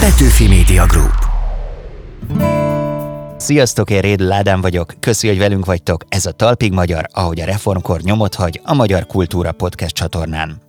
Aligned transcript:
Petőfi 0.00 0.48
Media 0.48 0.86
Group. 0.86 1.28
Sziasztok, 3.36 3.90
én 3.90 4.00
Réd 4.00 4.20
Ládán 4.20 4.60
vagyok, 4.60 4.94
köszi, 5.00 5.28
hogy 5.28 5.38
velünk 5.38 5.64
vagytok, 5.64 6.04
ez 6.08 6.26
a 6.26 6.32
Talpig 6.32 6.72
Magyar, 6.72 7.06
ahogy 7.12 7.40
a 7.40 7.44
reformkor 7.44 8.00
nyomot 8.00 8.34
hagy 8.34 8.60
a 8.64 8.74
Magyar 8.74 9.06
Kultúra 9.06 9.52
Podcast 9.52 9.94
csatornán. 9.94 10.60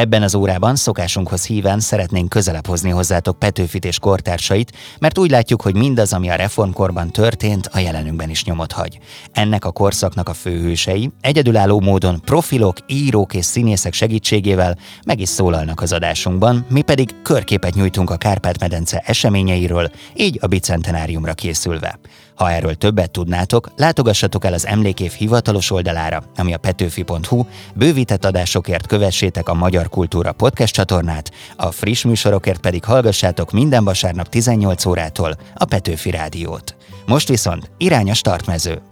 Ebben 0.00 0.22
az 0.22 0.34
órában 0.34 0.76
szokásunkhoz 0.76 1.46
híven 1.46 1.80
szeretnénk 1.80 2.28
közelebb 2.28 2.66
hozni 2.66 2.90
hozzátok 2.90 3.38
Petőfit 3.38 3.84
és 3.84 3.98
kortársait, 3.98 4.72
mert 4.98 5.18
úgy 5.18 5.30
látjuk, 5.30 5.62
hogy 5.62 5.74
mindaz, 5.74 6.12
ami 6.12 6.30
a 6.30 6.34
reformkorban 6.34 7.10
történt, 7.10 7.66
a 7.72 7.78
jelenünkben 7.78 8.30
is 8.30 8.44
nyomot 8.44 8.72
hagy. 8.72 8.98
Ennek 9.32 9.64
a 9.64 9.70
korszaknak 9.70 10.28
a 10.28 10.34
főhősei 10.34 11.10
egyedülálló 11.20 11.80
módon 11.80 12.20
profilok, 12.24 12.76
írók 12.86 13.34
és 13.34 13.44
színészek 13.44 13.92
segítségével 13.92 14.78
meg 15.04 15.20
is 15.20 15.28
szólalnak 15.28 15.80
az 15.80 15.92
adásunkban, 15.92 16.66
mi 16.68 16.82
pedig 16.82 17.22
körképet 17.22 17.74
nyújtunk 17.74 18.10
a 18.10 18.16
Kárpát-medence 18.16 19.02
eseményeiről, 19.06 19.90
így 20.14 20.38
a 20.40 20.46
bicentenáriumra 20.46 21.34
készülve. 21.34 21.98
Ha 22.40 22.50
erről 22.50 22.74
többet 22.74 23.10
tudnátok, 23.10 23.70
látogassatok 23.76 24.44
el 24.44 24.52
az 24.52 24.66
Emlékév 24.66 25.12
hivatalos 25.12 25.70
oldalára, 25.70 26.22
ami 26.36 26.54
a 26.54 26.58
petőfi.hu, 26.58 27.44
bővített 27.74 28.24
adásokért 28.24 28.86
kövessétek 28.86 29.48
a 29.48 29.54
Magyar 29.54 29.88
Kultúra 29.88 30.32
podcast 30.32 30.74
csatornát, 30.74 31.30
a 31.56 31.70
friss 31.70 32.04
műsorokért 32.04 32.60
pedig 32.60 32.84
hallgassátok 32.84 33.50
minden 33.50 33.84
vasárnap 33.84 34.28
18 34.28 34.84
órától 34.84 35.36
a 35.54 35.64
Petőfi 35.64 36.10
Rádiót. 36.10 36.76
Most 37.06 37.28
viszont 37.28 37.70
irány 37.76 38.10
a 38.10 38.14
startmező. 38.14 38.82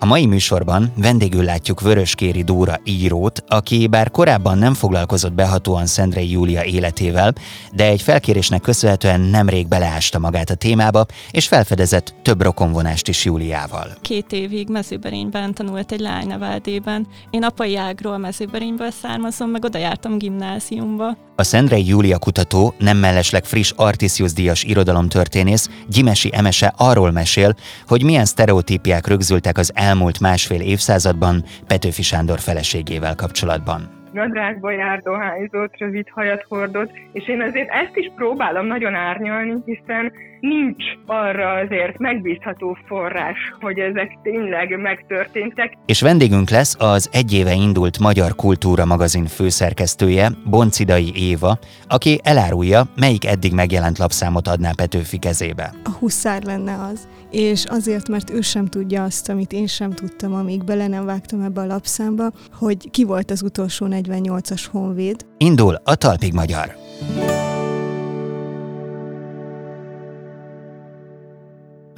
A 0.00 0.06
mai 0.06 0.26
műsorban 0.26 0.92
vendégül 0.96 1.44
látjuk 1.44 1.80
Vöröskéri 1.80 2.42
Dóra 2.42 2.80
írót, 2.84 3.44
aki 3.48 3.86
bár 3.86 4.10
korábban 4.10 4.58
nem 4.58 4.74
foglalkozott 4.74 5.32
behatóan 5.32 5.86
Szendrei 5.86 6.30
Júlia 6.30 6.64
életével, 6.64 7.32
de 7.72 7.84
egy 7.84 8.02
felkérésnek 8.02 8.60
köszönhetően 8.60 9.20
nemrég 9.20 9.68
beleásta 9.68 10.18
magát 10.18 10.50
a 10.50 10.54
témába, 10.54 11.06
és 11.30 11.48
felfedezett 11.48 12.14
több 12.22 12.42
rokonvonást 12.42 13.08
is 13.08 13.24
Júliával. 13.24 13.86
Két 14.00 14.32
évig 14.32 14.68
mezőberényben 14.68 15.54
tanult 15.54 15.92
egy 15.92 16.00
lányneveldében. 16.00 17.06
Én 17.30 17.44
apai 17.44 17.76
ágról 17.76 18.18
mezőberényből 18.18 18.90
származom, 18.90 19.50
meg 19.50 19.64
oda 19.64 19.78
jártam 19.78 20.18
gimnáziumba. 20.18 21.27
A 21.40 21.44
Szendrei 21.44 21.86
Júlia 21.86 22.18
kutató, 22.18 22.74
nem 22.78 22.96
mellesleg 22.96 23.44
friss 23.44 23.72
Artisius 23.76 24.32
díjas 24.32 24.64
irodalomtörténész, 24.64 25.68
Gyimesi 25.88 26.30
Emese 26.32 26.72
arról 26.76 27.10
mesél, 27.10 27.54
hogy 27.86 28.04
milyen 28.04 28.24
sztereotípiák 28.24 29.06
rögzültek 29.06 29.58
az 29.58 29.72
elmúlt 29.74 30.20
másfél 30.20 30.60
évszázadban 30.60 31.44
Petőfi 31.66 32.02
Sándor 32.02 32.38
feleségével 32.38 33.14
kapcsolatban. 33.14 33.80
Nadrágba 34.12 34.70
jár, 34.70 35.00
dohányzott, 35.02 35.76
rövid 35.78 36.08
hajat 36.10 36.44
hordott, 36.48 36.90
és 37.12 37.28
én 37.28 37.42
azért 37.42 37.68
ezt 37.70 37.96
is 37.96 38.12
próbálom 38.16 38.66
nagyon 38.66 38.94
árnyalni, 38.94 39.54
hiszen 39.64 40.12
nincs 40.40 40.84
arra 41.06 41.50
azért 41.50 41.98
megbízható 41.98 42.76
forrás, 42.86 43.38
hogy 43.60 43.78
ezek 43.78 44.18
tényleg 44.22 44.80
megtörténtek. 44.80 45.72
És 45.86 46.00
vendégünk 46.00 46.50
lesz 46.50 46.76
az 46.78 47.08
egy 47.12 47.32
éve 47.34 47.52
indult 47.52 47.98
Magyar 47.98 48.34
Kultúra 48.34 48.84
magazin 48.84 49.26
főszerkesztője, 49.26 50.30
Boncidai 50.44 51.12
Éva, 51.14 51.58
aki 51.86 52.20
elárulja, 52.22 52.82
melyik 52.96 53.26
eddig 53.26 53.52
megjelent 53.52 53.98
lapszámot 53.98 54.48
adná 54.48 54.70
Petőfi 54.76 55.18
kezébe. 55.18 55.74
A 55.84 55.90
huszár 55.98 56.42
lenne 56.42 56.76
az, 56.92 57.08
és 57.30 57.64
azért, 57.64 58.08
mert 58.08 58.30
ő 58.30 58.40
sem 58.40 58.66
tudja 58.66 59.02
azt, 59.02 59.28
amit 59.28 59.52
én 59.52 59.66
sem 59.66 59.90
tudtam, 59.90 60.34
amíg 60.34 60.64
bele 60.64 60.86
nem 60.86 61.04
vágtam 61.04 61.40
ebbe 61.40 61.60
a 61.60 61.66
lapszámba, 61.66 62.30
hogy 62.52 62.90
ki 62.90 63.04
volt 63.04 63.30
az 63.30 63.42
utolsó 63.42 63.86
48-as 63.90 64.64
honvéd. 64.70 65.26
Indul 65.38 65.74
a 65.84 65.94
Talpig 65.94 66.32
Magyar. 66.32 66.76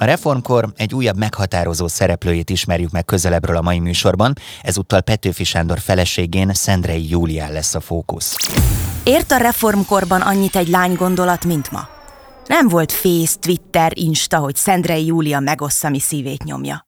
A 0.01 0.05
reformkor 0.05 0.73
egy 0.75 0.93
újabb 0.93 1.17
meghatározó 1.17 1.87
szereplőjét 1.87 2.49
ismerjük 2.49 2.91
meg 2.91 3.05
közelebbről 3.05 3.55
a 3.55 3.61
mai 3.61 3.79
műsorban, 3.79 4.33
ezúttal 4.61 5.01
Petőfi 5.01 5.43
Sándor 5.43 5.79
feleségén 5.79 6.53
Szendrei 6.53 7.09
Júlián 7.09 7.51
lesz 7.51 7.75
a 7.75 7.79
fókusz. 7.79 8.35
Ért 9.03 9.31
a 9.31 9.37
reformkorban 9.37 10.21
annyit 10.21 10.55
egy 10.55 10.67
lány 10.67 10.93
gondolat, 10.93 11.45
mint 11.45 11.71
ma. 11.71 11.87
Nem 12.45 12.67
volt 12.67 12.91
Face, 12.91 13.35
Twitter, 13.39 13.91
Insta, 13.95 14.37
hogy 14.37 14.55
Szendrei 14.55 15.05
Júlia 15.05 15.39
megossza, 15.39 15.89
mi 15.89 15.99
szívét 15.99 16.43
nyomja. 16.43 16.87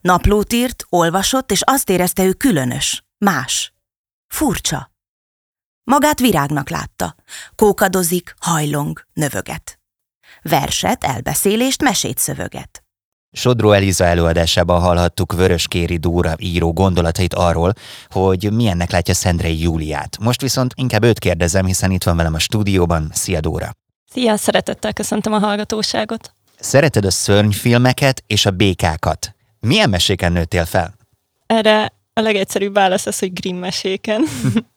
Naplót 0.00 0.52
írt, 0.52 0.84
olvasott, 0.88 1.50
és 1.50 1.60
azt 1.64 1.90
érezte 1.90 2.24
ő 2.24 2.32
különös, 2.32 3.04
más. 3.18 3.72
Furcsa. 4.26 4.92
Magát 5.84 6.20
virágnak 6.20 6.70
látta. 6.70 7.14
Kókadozik, 7.56 8.34
hajlong, 8.38 9.06
növöget. 9.12 9.81
Verset, 10.42 11.04
elbeszélést, 11.04 11.82
mesét 11.82 12.18
szövöget. 12.18 12.82
Sodró 13.32 13.72
Eliza 13.72 14.04
előadásában 14.04 14.80
hallhattuk 14.80 15.32
Vöröskéri 15.32 15.96
Dóra 15.96 16.34
író 16.38 16.72
gondolatait 16.72 17.34
arról, 17.34 17.72
hogy 18.08 18.52
milyennek 18.52 18.90
látja 18.90 19.14
Szendrei 19.14 19.60
Júliát. 19.60 20.18
Most 20.20 20.40
viszont 20.40 20.72
inkább 20.76 21.04
őt 21.04 21.18
kérdezem, 21.18 21.66
hiszen 21.66 21.90
itt 21.90 22.02
van 22.02 22.16
velem 22.16 22.34
a 22.34 22.38
stúdióban. 22.38 23.10
Szia 23.12 23.40
Dóra! 23.40 23.70
Szia, 24.12 24.36
szeretettel 24.36 24.92
köszöntöm 24.92 25.32
a 25.32 25.38
hallgatóságot! 25.38 26.32
Szereted 26.58 27.04
a 27.04 27.10
szörnyfilmeket 27.10 28.22
és 28.26 28.46
a 28.46 28.50
békákat. 28.50 29.34
Milyen 29.60 29.90
meséken 29.90 30.32
nőttél 30.32 30.64
fel? 30.64 30.94
Erre 31.46 31.92
a 32.12 32.20
legegyszerűbb 32.20 32.74
válasz 32.74 33.06
az, 33.06 33.18
hogy 33.18 33.32
Grimm 33.32 33.56
meséken, 33.56 34.24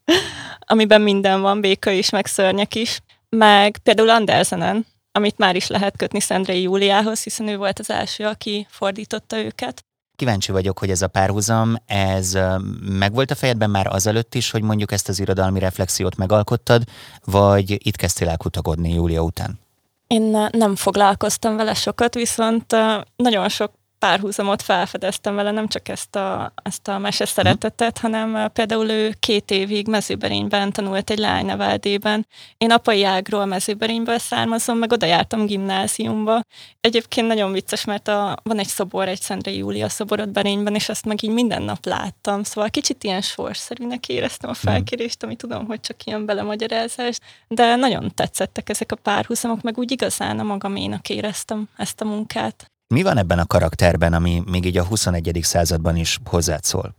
amiben 0.59 1.02
minden 1.02 1.42
van, 1.42 1.62
béka 1.62 1.92
is, 1.92 2.09
meg 2.09 2.26
szörnyek 2.26 2.76
is. 2.76 3.02
Meg 3.30 3.78
például 3.78 4.09
Andersenen, 4.09 4.86
amit 5.16 5.38
már 5.38 5.56
is 5.56 5.68
lehet 5.68 5.98
kötni 5.98 6.20
Szendrei 6.20 6.62
Júliához, 6.62 7.24
hiszen 7.24 7.48
ő 7.48 7.58
volt 7.58 7.80
az 7.80 7.90
első, 7.90 8.26
aki 8.26 8.68
fordította 8.70 9.38
őket. 9.38 9.86
Kíváncsi 10.16 10.52
vagyok, 10.52 10.80
hogy 10.80 10.90
ez 10.90 11.02
a 11.02 11.08
párhuzam, 11.08 11.76
ez 11.86 12.38
megvolt 12.81 13.31
a 13.31 13.36
fejedben 13.36 13.70
már 13.70 13.88
azelőtt 13.88 14.36
is, 14.36 14.52
hogy 14.52 14.62
mondjuk 14.62 14.92
ezt 14.92 15.09
az 15.09 15.20
irodalmi 15.20 15.59
reflexiót 15.59 16.16
megalkottad, 16.16 16.84
vagy 17.24 17.88
itt 17.88 17.96
kezdtél 17.96 18.30
el 18.30 18.38
kutakodni 18.38 18.94
Júlia 18.94 19.22
után? 19.22 19.59
Én 20.08 20.48
nem 20.52 20.76
foglalkoztam 20.76 21.56
vele 21.56 21.74
sokat, 21.74 22.14
viszont 22.14 22.76
nagyon 23.16 23.50
sok 23.50 23.72
párhuzamot 24.06 24.62
felfedeztem 24.62 25.36
vele, 25.36 25.52
nem 25.52 25.68
csak 25.68 25.88
ezt 25.88 26.16
a, 26.16 26.54
ezt 26.64 26.88
a 26.88 26.98
mese 26.98 27.26
szeretetet, 27.26 27.98
hanem 27.98 28.52
például 28.54 28.90
ő 28.90 29.16
két 29.20 29.52
évig 29.52 29.88
mezőberényben 29.88 30.72
tanult 30.72 31.10
egy 31.10 31.18
lányneveldében. 31.18 32.28
Én 32.58 32.72
apai 32.72 33.04
ágról 33.04 33.46
mezőberényből 33.46 34.18
származom, 34.18 34.78
meg 34.78 34.92
oda 34.92 35.06
jártam 35.06 35.46
gimnáziumba. 35.46 36.42
Egyébként 36.82 37.28
nagyon 37.28 37.52
vicces, 37.52 37.86
mert 37.86 38.08
a, 38.08 38.38
van 38.44 38.60
egy 38.60 38.68
szobor, 38.68 39.08
egy 39.08 39.22
Szendrei 39.22 39.58
Júlia 39.58 39.90
szoborot 39.90 40.32
Berényben, 40.32 40.76
és 40.76 40.90
azt 40.90 41.06
meg 41.06 41.24
így 41.24 41.34
minden 41.34 41.62
nap 41.62 41.86
láttam. 41.86 42.44
Szóval 42.44 42.70
kicsit 42.70 43.04
ilyen 43.04 43.22
sorszerűnek 43.22 44.10
éreztem 44.10 44.50
a 44.50 44.54
felkérést, 44.54 45.24
ami 45.24 45.36
tudom, 45.36 45.66
hogy 45.66 45.80
csak 45.80 46.04
ilyen 46.04 46.26
belemagyarázás, 46.26 47.18
de 47.48 47.76
nagyon 47.76 48.12
tetszettek 48.16 48.70
ezek 48.70 48.92
a 48.92 48.96
párhuzamok, 48.96 49.62
meg 49.62 49.78
úgy 49.78 49.92
igazán 49.92 50.40
a 50.40 50.44
magaménak 50.44 51.10
éreztem 51.10 51.70
ezt 51.78 52.02
a 52.02 52.06
munkát. 52.06 52.70
Mi 52.88 53.03
van 53.03 53.18
ebben 53.18 53.40
a 53.40 53.46
karakterben, 53.46 54.13
ami 54.13 54.44
még 54.46 54.66
így 54.66 54.78
a 54.78 54.85
21. 54.85 55.40
században 55.41 55.96
is 55.96 56.19
hozzád 56.25 56.63
szól? 56.63 56.96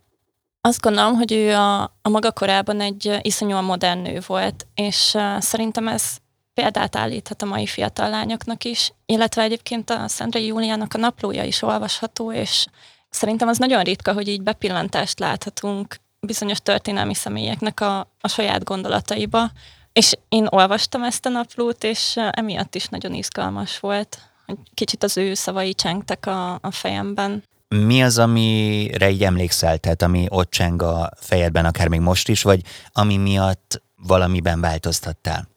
Azt 0.60 0.80
gondolom, 0.80 1.14
hogy 1.14 1.32
ő 1.32 1.54
a, 1.54 1.82
a 1.82 2.08
maga 2.08 2.32
korában 2.32 2.80
egy 2.80 3.19
iszonyúan 3.22 3.64
modern 3.64 3.98
nő 3.98 4.20
volt, 4.26 4.66
és 4.74 5.16
szerintem 5.38 5.88
ez 5.88 6.16
példát 6.54 6.97
állíthat 6.97 7.42
a 7.42 7.47
mai 7.47 7.66
fiatal 7.66 8.10
lányoknak 8.10 8.64
is, 8.64 8.92
illetve 9.06 9.42
egyébként 9.42 9.91
a 9.91 10.08
Szendrei 10.08 10.47
Júliának 10.47 10.94
a 10.94 10.98
naplója 10.98 11.44
is 11.44 11.62
olvasható, 11.62 12.32
és 12.32 12.66
szerintem 13.10 13.48
az 13.48 13.58
nagyon 13.58 13.82
ritka, 13.82 14.12
hogy 14.12 14.28
így 14.28 14.42
bepillantást 14.42 15.18
láthatunk 15.18 15.97
bizonyos 16.20 16.58
történelmi 16.58 17.14
személyeknek 17.14 17.80
a, 17.80 17.98
a 18.20 18.28
saját 18.28 18.64
gondolataiba, 18.64 19.50
és 19.92 20.12
én 20.28 20.47
olvastam 20.50 21.03
ezt 21.03 21.26
a 21.26 21.28
naplót, 21.28 21.84
és 21.84 22.16
emiatt 22.30 22.74
is 22.74 22.86
nagyon 22.86 23.14
izgalmas 23.14 23.78
volt 23.78 24.18
kicsit 24.75 25.03
az 25.03 25.16
ő 25.16 25.34
szavai 25.34 25.75
csengtek 25.75 26.27
a, 26.27 26.54
a 26.54 26.71
fejemben. 26.71 27.43
Mi 27.69 28.03
az, 28.03 28.19
amire 28.19 29.10
így 29.10 29.25
emlékszel, 29.25 29.78
tehát 29.78 30.03
ami 30.03 30.27
ott 30.28 30.51
cseng 30.51 30.83
a 30.83 31.10
fejedben, 31.21 31.65
akár 31.65 31.89
még 31.89 32.01
most 32.01 32.28
is, 32.28 32.43
vagy 32.43 32.60
ami 32.93 33.16
miatt 33.16 33.83
valamiben 33.97 34.60
változtattál? 34.60 35.48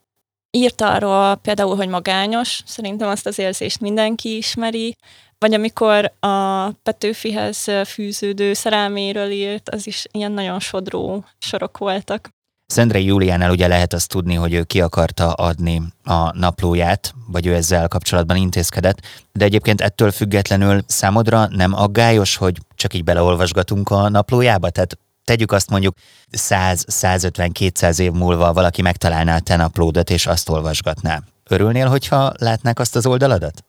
Írt 0.52 0.82
arról 0.82 1.36
például, 1.36 1.76
hogy 1.76 1.88
magányos, 1.88 2.62
szerintem 2.66 3.08
azt 3.08 3.26
az 3.26 3.40
érzést 3.40 3.80
mindenki 3.80 4.38
ismeri, 4.38 4.96
vagy 5.38 5.54
amikor 5.54 6.12
a 6.20 6.70
Petőfihez 6.72 7.66
fűződő 7.86 8.54
szerelméről 8.54 9.30
írt, 9.30 9.70
az 9.70 9.88
is 9.88 10.06
ilyen 10.12 10.32
nagyon 10.32 10.60
sodró 10.60 11.26
sorok 11.38 11.78
voltak. 11.78 12.30
Szendrei 12.72 13.06
Júliánál 13.06 13.52
ugye 13.52 13.68
lehet 13.68 13.94
azt 13.94 14.10
tudni, 14.10 14.36
hogy 14.36 14.54
ő 14.54 14.64
ki 14.64 14.82
akarta 14.82 15.34
adni 15.34 15.82
a 16.04 16.38
naplóját, 16.38 17.14
vagy 17.28 17.46
ő 17.46 17.56
ezzel 17.56 17.88
kapcsolatban 17.88 18.38
intézkedett, 18.38 18.98
de 19.32 19.46
egyébként 19.46 19.82
ettől 19.82 20.12
függetlenül 20.12 20.82
számodra 20.88 21.48
nem 21.48 21.74
aggályos, 21.74 22.36
hogy 22.36 22.58
csak 22.76 22.94
így 22.94 23.04
beleolvasgatunk 23.04 23.90
a 23.90 24.10
naplójába? 24.10 24.70
Tehát 24.70 24.98
tegyük 25.24 25.52
azt 25.52 25.70
mondjuk 25.70 25.96
100, 26.32 26.86
150, 26.88 27.52
200 27.52 28.00
év 28.00 28.12
múlva 28.12 28.54
valaki 28.54 28.82
megtalálná 28.82 29.36
a 29.36 29.40
te 29.40 29.56
naplódat, 29.56 30.10
és 30.10 30.26
azt 30.26 30.50
olvasgatná. 30.50 31.22
Örülnél, 31.48 31.88
hogyha 31.88 32.34
látnák 32.38 32.80
azt 32.80 32.96
az 32.96 33.06
oldaladat? 33.06 33.64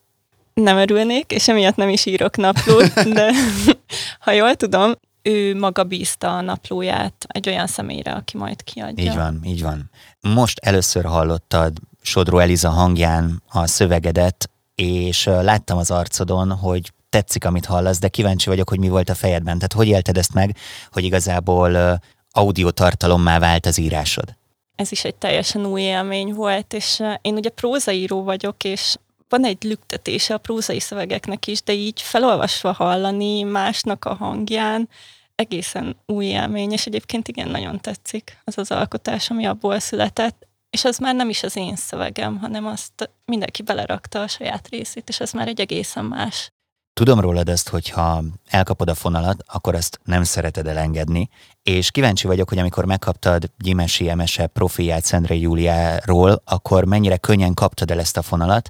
Nem 0.53 0.77
örülnék, 0.77 1.31
és 1.31 1.47
emiatt 1.47 1.75
nem 1.75 1.89
is 1.89 2.05
írok 2.05 2.37
naplót, 2.37 2.93
de 3.13 3.31
ha 4.25 4.31
jól 4.31 4.55
tudom, 4.55 4.93
ő 5.21 5.55
maga 5.55 5.83
bízta 5.83 6.37
a 6.37 6.41
naplóját 6.41 7.25
egy 7.27 7.49
olyan 7.49 7.67
személyre, 7.67 8.11
aki 8.11 8.37
majd 8.37 8.63
kiadja. 8.63 9.03
Így 9.03 9.15
van, 9.15 9.41
így 9.43 9.61
van. 9.61 9.89
Most 10.21 10.59
először 10.59 11.05
hallottad 11.05 11.77
Sodró 12.01 12.37
Eliza 12.37 12.69
hangján 12.69 13.43
a 13.49 13.67
szövegedet, 13.67 14.49
és 14.75 15.25
láttam 15.25 15.77
az 15.77 15.91
arcodon, 15.91 16.51
hogy 16.51 16.91
tetszik, 17.09 17.45
amit 17.45 17.65
hallasz, 17.65 17.99
de 17.99 18.07
kíváncsi 18.07 18.49
vagyok, 18.49 18.69
hogy 18.69 18.79
mi 18.79 18.89
volt 18.89 19.09
a 19.09 19.15
fejedben. 19.15 19.55
Tehát 19.55 19.73
hogy 19.73 19.87
élted 19.87 20.17
ezt 20.17 20.33
meg, 20.33 20.57
hogy 20.91 21.03
igazából 21.03 22.01
audio 22.31 22.71
tartalommá 22.71 23.39
vált 23.39 23.65
az 23.65 23.77
írásod? 23.77 24.35
Ez 24.75 24.91
is 24.91 25.03
egy 25.03 25.15
teljesen 25.15 25.65
új 25.65 25.81
élmény 25.81 26.33
volt, 26.33 26.73
és 26.73 27.03
én 27.21 27.33
ugye 27.33 27.49
prózaíró 27.49 28.23
vagyok, 28.23 28.63
és 28.63 28.95
van 29.31 29.45
egy 29.45 29.63
lüktetése 29.63 30.33
a 30.33 30.37
prózai 30.37 30.79
szövegeknek 30.79 31.47
is, 31.47 31.63
de 31.63 31.73
így 31.73 32.01
felolvasva 32.01 32.71
hallani 32.71 33.43
másnak 33.43 34.05
a 34.05 34.13
hangján, 34.13 34.89
egészen 35.35 35.95
új 36.05 36.25
élmény, 36.25 36.71
és 36.71 36.85
egyébként 36.85 37.27
igen, 37.27 37.47
nagyon 37.47 37.79
tetszik 37.79 38.37
az 38.43 38.57
az 38.57 38.71
alkotás, 38.71 39.29
ami 39.29 39.45
abból 39.45 39.79
született, 39.79 40.47
és 40.69 40.85
az 40.85 40.97
már 40.97 41.15
nem 41.15 41.29
is 41.29 41.43
az 41.43 41.55
én 41.55 41.75
szövegem, 41.75 42.37
hanem 42.37 42.65
azt 42.65 43.09
mindenki 43.25 43.61
belerakta 43.61 44.21
a 44.21 44.27
saját 44.27 44.67
részét, 44.67 45.09
és 45.09 45.19
ez 45.19 45.31
már 45.31 45.47
egy 45.47 45.59
egészen 45.59 46.05
más. 46.05 46.51
Tudom 46.93 47.19
rólad 47.19 47.49
ezt, 47.49 47.69
hogy 47.69 47.89
ha 47.89 48.23
elkapod 48.49 48.89
a 48.89 48.95
fonalat, 48.95 49.43
akkor 49.47 49.75
azt 49.75 49.99
nem 50.03 50.23
szereted 50.23 50.67
elengedni, 50.67 51.29
és 51.63 51.91
kíváncsi 51.91 52.27
vagyok, 52.27 52.49
hogy 52.49 52.57
amikor 52.57 52.85
megkaptad 52.85 53.49
Gyimesi 53.57 54.09
Emese 54.09 54.47
profiát 54.47 55.03
Szendrei 55.03 55.39
Júliáról, 55.39 56.41
akkor 56.45 56.85
mennyire 56.85 57.17
könnyen 57.17 57.53
kaptad 57.53 57.91
el 57.91 57.99
ezt 57.99 58.17
a 58.17 58.21
fonalat, 58.21 58.69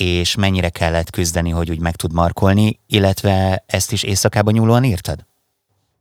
és 0.00 0.34
mennyire 0.34 0.68
kellett 0.68 1.10
küzdeni, 1.10 1.50
hogy 1.50 1.70
úgy 1.70 1.80
meg 1.80 1.96
tud 1.96 2.12
markolni, 2.12 2.80
illetve 2.86 3.64
ezt 3.66 3.92
is 3.92 4.02
éjszakában 4.02 4.52
nyúlóan 4.52 4.84
írtad? 4.84 5.26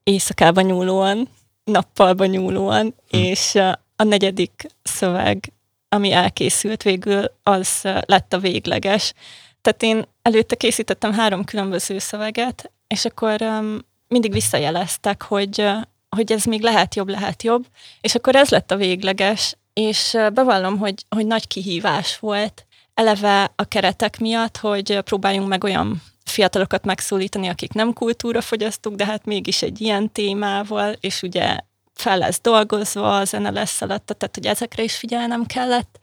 Éjszakában 0.04 0.64
nyúlóan, 0.64 1.30
nappalban 1.64 2.28
nyúlóan, 2.28 2.96
hm. 3.10 3.18
és 3.18 3.56
a 3.96 4.04
negyedik 4.04 4.68
szöveg, 4.84 5.54
ami 5.90 6.12
elkészült 6.12 6.84
végül, 6.84 7.32
az 7.44 7.82
lett 8.06 8.34
a 8.34 8.40
végleges. 8.40 9.14
Tehát 9.62 9.84
én 9.84 10.06
előtte 10.22 10.56
készítettem 10.56 11.14
három 11.14 11.44
különböző 11.44 12.00
szöveget, 12.00 12.72
és 12.88 13.06
akkor 13.06 13.42
um, 13.42 13.78
mindig 14.08 14.32
visszajeleztek, 14.32 15.22
hogy, 15.22 15.62
uh, 15.62 15.82
hogy 16.10 16.32
ez 16.32 16.44
még 16.44 16.62
lehet 16.62 16.96
jobb, 16.96 17.10
lehet 17.10 17.44
jobb, 17.44 17.66
és 18.02 18.16
akkor 18.16 18.36
ez 18.36 18.50
lett 18.50 18.72
a 18.72 18.76
végleges, 18.76 19.56
és 19.74 20.14
uh, 20.14 20.30
bevallom, 20.30 20.78
hogy, 20.78 21.06
hogy 21.10 21.26
nagy 21.26 21.48
kihívás 21.48 22.20
volt, 22.20 22.67
eleve 22.98 23.52
a 23.56 23.64
keretek 23.64 24.20
miatt, 24.20 24.58
hogy 24.58 25.00
próbáljunk 25.00 25.48
meg 25.48 25.64
olyan 25.64 26.02
fiatalokat 26.26 26.86
megszólítani, 26.86 27.48
akik 27.48 27.74
nem 27.74 27.94
kultúrafogyasztók, 27.94 28.96
de 28.96 29.06
hát 29.06 29.26
mégis 29.26 29.62
egy 29.62 29.82
ilyen 29.82 30.12
témával, 30.12 30.96
és 31.00 31.22
ugye 31.22 31.58
fel 31.94 32.18
lesz 32.18 32.40
dolgozva, 32.42 33.18
a 33.18 33.26
zene 33.26 33.50
lesz 33.50 33.82
alatta, 33.82 34.14
tehát 34.14 34.36
hogy 34.36 34.46
ezekre 34.46 34.84
is 34.84 34.96
figyelnem 34.96 35.46
kellett, 35.46 36.00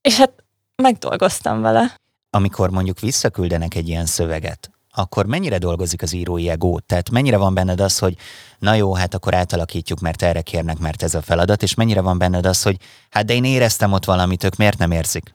és 0.00 0.16
hát 0.16 0.32
megdolgoztam 0.82 1.60
vele. 1.60 1.94
Amikor 2.30 2.70
mondjuk 2.70 3.00
visszaküldenek 3.00 3.74
egy 3.74 3.88
ilyen 3.88 4.06
szöveget, 4.06 4.70
akkor 4.92 5.26
mennyire 5.26 5.58
dolgozik 5.58 6.02
az 6.02 6.12
írói 6.12 6.48
egó? 6.48 6.78
Tehát 6.78 7.10
mennyire 7.10 7.36
van 7.36 7.54
benned 7.54 7.80
az, 7.80 7.98
hogy 7.98 8.16
na 8.58 8.74
jó, 8.74 8.94
hát 8.94 9.14
akkor 9.14 9.34
átalakítjuk, 9.34 10.00
mert 10.00 10.22
erre 10.22 10.42
kérnek, 10.42 10.78
mert 10.78 11.02
ez 11.02 11.14
a 11.14 11.22
feladat, 11.22 11.62
és 11.62 11.74
mennyire 11.74 12.00
van 12.00 12.18
benned 12.18 12.46
az, 12.46 12.62
hogy 12.62 12.76
hát 13.10 13.24
de 13.24 13.34
én 13.34 13.44
éreztem 13.44 13.92
ott 13.92 14.04
valamit, 14.04 14.44
ők 14.44 14.56
miért 14.56 14.78
nem 14.78 14.90
érzik? 14.90 15.34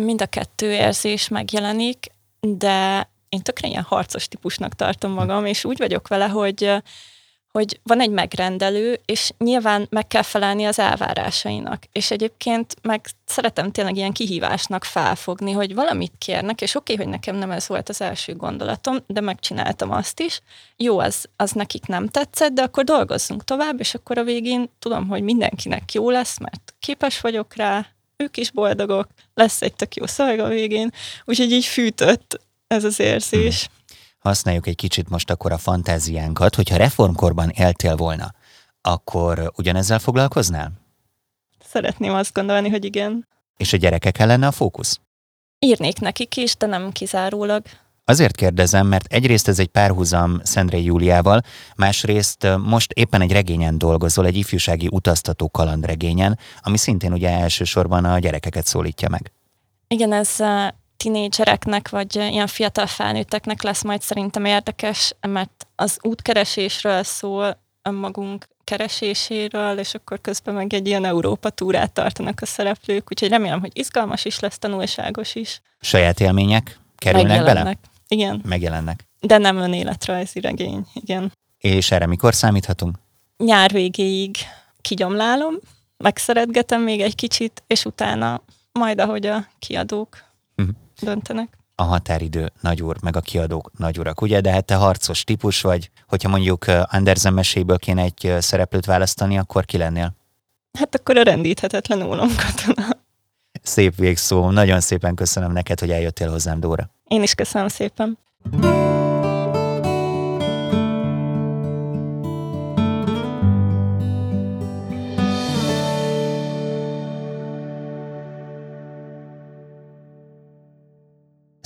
Mind 0.00 0.22
a 0.22 0.26
kettő 0.26 0.72
érzés 0.72 1.28
megjelenik, 1.28 2.06
de 2.40 3.10
én 3.28 3.42
tökre 3.42 3.68
ilyen 3.68 3.82
harcos 3.82 4.28
típusnak 4.28 4.74
tartom 4.74 5.12
magam, 5.12 5.46
és 5.46 5.64
úgy 5.64 5.78
vagyok 5.78 6.08
vele, 6.08 6.28
hogy 6.28 6.82
hogy 7.52 7.80
van 7.82 8.00
egy 8.00 8.10
megrendelő, 8.10 9.00
és 9.04 9.32
nyilván 9.38 9.86
meg 9.90 10.06
kell 10.06 10.22
felelni 10.22 10.64
az 10.64 10.78
elvárásainak. 10.78 11.82
És 11.92 12.10
egyébként 12.10 12.74
meg 12.82 13.06
szeretem 13.24 13.70
tényleg 13.70 13.96
ilyen 13.96 14.12
kihívásnak 14.12 14.84
felfogni, 14.84 15.52
hogy 15.52 15.74
valamit 15.74 16.12
kérnek, 16.18 16.60
és 16.60 16.74
oké, 16.74 16.92
okay, 16.92 17.04
hogy 17.04 17.14
nekem 17.14 17.36
nem 17.36 17.50
ez 17.50 17.68
volt 17.68 17.88
az 17.88 18.00
első 18.00 18.34
gondolatom, 18.34 18.98
de 19.06 19.20
megcsináltam 19.20 19.90
azt 19.90 20.20
is. 20.20 20.40
Jó, 20.76 20.98
az, 20.98 21.26
az 21.36 21.52
nekik 21.52 21.86
nem 21.86 22.08
tetszett, 22.08 22.52
de 22.52 22.62
akkor 22.62 22.84
dolgozzunk 22.84 23.44
tovább, 23.44 23.80
és 23.80 23.94
akkor 23.94 24.18
a 24.18 24.24
végén 24.24 24.70
tudom, 24.78 25.08
hogy 25.08 25.22
mindenkinek 25.22 25.92
jó 25.92 26.10
lesz, 26.10 26.38
mert 26.38 26.74
képes 26.78 27.20
vagyok 27.20 27.54
rá, 27.54 27.86
ők 28.16 28.36
is 28.36 28.50
boldogok, 28.50 29.08
lesz 29.34 29.62
egy 29.62 29.74
tök 29.74 29.94
jó 29.94 30.06
szöveg 30.06 30.40
a 30.40 30.48
végén, 30.48 30.90
úgyhogy 31.24 31.52
így 31.52 31.64
fűtött 31.64 32.40
ez 32.66 32.84
az 32.84 33.00
érzés. 33.00 33.66
Hmm 33.66 33.80
használjuk 34.22 34.66
egy 34.66 34.76
kicsit 34.76 35.08
most 35.08 35.30
akkor 35.30 35.52
a 35.52 35.58
fantáziánkat, 35.58 36.54
hogyha 36.54 36.76
reformkorban 36.76 37.48
éltél 37.48 37.96
volna, 37.96 38.34
akkor 38.80 39.52
ugyanezzel 39.56 39.98
foglalkoznál? 39.98 40.72
Szeretném 41.64 42.14
azt 42.14 42.32
gondolni, 42.32 42.68
hogy 42.68 42.84
igen. 42.84 43.28
És 43.56 43.72
a 43.72 43.76
gyerekek 43.76 44.18
lenne 44.18 44.46
a 44.46 44.52
fókusz? 44.52 45.00
Írnék 45.58 45.98
nekik 45.98 46.36
is, 46.36 46.56
de 46.56 46.66
nem 46.66 46.90
kizárólag. 46.90 47.62
Azért 48.12 48.36
kérdezem, 48.36 48.86
mert 48.86 49.12
egyrészt 49.12 49.48
ez 49.48 49.58
egy 49.58 49.66
párhuzam 49.66 50.40
Szendrei 50.42 50.84
Júliával, 50.84 51.40
másrészt 51.76 52.46
most 52.64 52.92
éppen 52.92 53.20
egy 53.20 53.32
regényen 53.32 53.78
dolgozol, 53.78 54.26
egy 54.26 54.36
ifjúsági 54.36 54.88
utaztató 54.90 55.48
kalandregényen, 55.48 56.38
ami 56.60 56.76
szintén 56.76 57.12
ugye 57.12 57.30
elsősorban 57.30 58.04
a 58.04 58.18
gyerekeket 58.18 58.66
szólítja 58.66 59.08
meg. 59.08 59.32
Igen, 59.88 60.12
ez 60.12 60.36
tinédzsereknek, 60.96 61.88
vagy 61.88 62.16
ilyen 62.16 62.46
fiatal 62.46 62.86
felnőtteknek 62.86 63.62
lesz 63.62 63.82
majd 63.82 64.02
szerintem 64.02 64.44
érdekes, 64.44 65.14
mert 65.20 65.66
az 65.76 65.98
útkeresésről 66.02 67.02
szól, 67.02 67.60
önmagunk 67.82 68.48
kereséséről, 68.64 69.78
és 69.78 69.94
akkor 69.94 70.20
közben 70.20 70.54
meg 70.54 70.74
egy 70.74 70.86
ilyen 70.86 71.04
Európa 71.04 71.50
túrát 71.50 71.92
tartanak 71.92 72.38
a 72.42 72.46
szereplők, 72.46 73.10
úgyhogy 73.10 73.28
remélem, 73.28 73.60
hogy 73.60 73.70
izgalmas 73.74 74.24
is 74.24 74.38
lesz, 74.38 74.58
tanulságos 74.58 75.34
is. 75.34 75.60
Saját 75.80 76.20
élmények 76.20 76.78
kerülnek 76.96 77.44
bele? 77.44 77.76
Igen. 78.12 78.42
Megjelennek. 78.44 79.08
De 79.20 79.38
nem 79.38 79.56
önéletrajzi 79.56 80.40
regény, 80.40 80.86
igen. 80.94 81.32
És 81.58 81.90
erre 81.90 82.06
mikor 82.06 82.34
számíthatunk? 82.34 82.98
Nyár 83.36 83.70
végéig 83.70 84.36
kigyomlálom, 84.80 85.54
megszeretgetem 85.96 86.82
még 86.82 87.00
egy 87.00 87.14
kicsit, 87.14 87.62
és 87.66 87.84
utána 87.84 88.42
majd 88.72 89.00
ahogy 89.00 89.26
a 89.26 89.46
kiadók 89.58 90.24
uh-huh 90.56 90.74
döntenek. 91.02 91.58
A 91.74 91.82
határidő 91.82 92.52
nagyúr, 92.60 92.96
meg 93.02 93.16
a 93.16 93.20
kiadók 93.20 93.70
nagyurak, 93.78 94.20
ugye? 94.20 94.40
De 94.40 94.50
hát 94.50 94.64
te 94.64 94.74
harcos 94.74 95.24
típus 95.24 95.60
vagy, 95.60 95.90
hogyha 96.08 96.28
mondjuk 96.28 96.64
Andersen 96.66 97.32
meséből 97.32 97.78
kéne 97.78 98.02
egy 98.02 98.34
szereplőt 98.38 98.86
választani, 98.86 99.38
akkor 99.38 99.64
ki 99.64 99.76
lennél? 99.76 100.14
Hát 100.78 100.94
akkor 100.94 101.16
a 101.16 101.22
rendíthetetlen 101.22 102.02
ólom 102.02 102.28
katona. 102.36 102.88
Szép 103.62 103.96
végszó. 103.96 104.50
Nagyon 104.50 104.80
szépen 104.80 105.14
köszönöm 105.14 105.52
neked, 105.52 105.80
hogy 105.80 105.90
eljöttél 105.90 106.30
hozzám, 106.30 106.60
Dóra. 106.60 106.90
Én 107.12 107.22
is 107.22 107.34
köszönöm 107.34 107.68
szépen. 107.68 108.18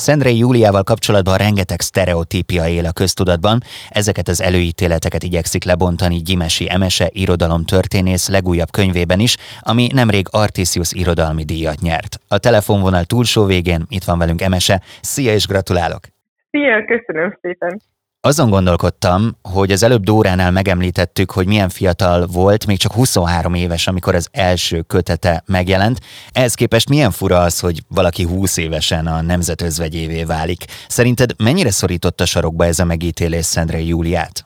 Szendrei 0.07 0.39
Júliával 0.39 0.83
kapcsolatban 0.83 1.37
rengeteg 1.37 1.81
sztereotípia 1.81 2.69
él 2.69 2.87
a 2.87 2.93
köztudatban, 2.93 3.59
ezeket 3.91 4.29
az 4.29 4.43
előítéleteket 4.43 5.23
igyekszik 5.23 5.65
lebontani 5.65 6.17
Gyimesi 6.17 6.67
Emese 6.71 7.09
irodalomtörténész 7.13 8.29
legújabb 8.29 8.71
könyvében 8.71 9.21
is, 9.21 9.37
ami 9.61 9.87
nemrég 9.93 10.27
Artisius 10.31 10.93
irodalmi 10.93 11.45
díjat 11.45 11.81
nyert. 11.81 12.13
A 12.29 12.39
telefonvonal 12.39 13.05
túlsó 13.05 13.45
végén 13.45 13.83
itt 13.89 14.05
van 14.05 14.19
velünk 14.19 14.43
Emese. 14.43 14.81
Szia 15.01 15.33
és 15.33 15.47
gratulálok! 15.47 16.03
Szia, 16.51 16.85
köszönöm 16.85 17.39
szépen! 17.41 17.81
Azon 18.27 18.51
gondolkodtam, 18.51 19.37
hogy 19.43 19.73
az 19.73 19.83
előbb 19.83 20.03
Dóránál 20.03 20.51
megemlítettük, 20.51 21.31
hogy 21.31 21.47
milyen 21.47 21.69
fiatal 21.69 22.27
volt, 22.27 22.67
még 22.67 22.79
csak 22.79 22.93
23 22.93 23.55
éves, 23.55 23.87
amikor 23.87 24.15
az 24.15 24.29
első 24.33 24.83
kötete 24.83 25.43
megjelent. 25.47 26.01
Ehhez 26.33 26.55
képest 26.55 26.89
milyen 26.89 27.11
fura 27.11 27.41
az, 27.41 27.61
hogy 27.61 27.83
valaki 27.89 28.23
20 28.23 28.57
évesen 28.57 29.07
a 29.07 29.21
nemzetözvegyévé 29.21 30.25
válik. 30.25 30.65
Szerinted 30.89 31.31
mennyire 31.43 31.71
szorította 31.71 32.25
sarokba 32.25 32.65
ez 32.65 32.79
a 32.79 32.85
megítélés 32.85 33.45
Szendrei 33.45 33.87
Júliát? 33.87 34.46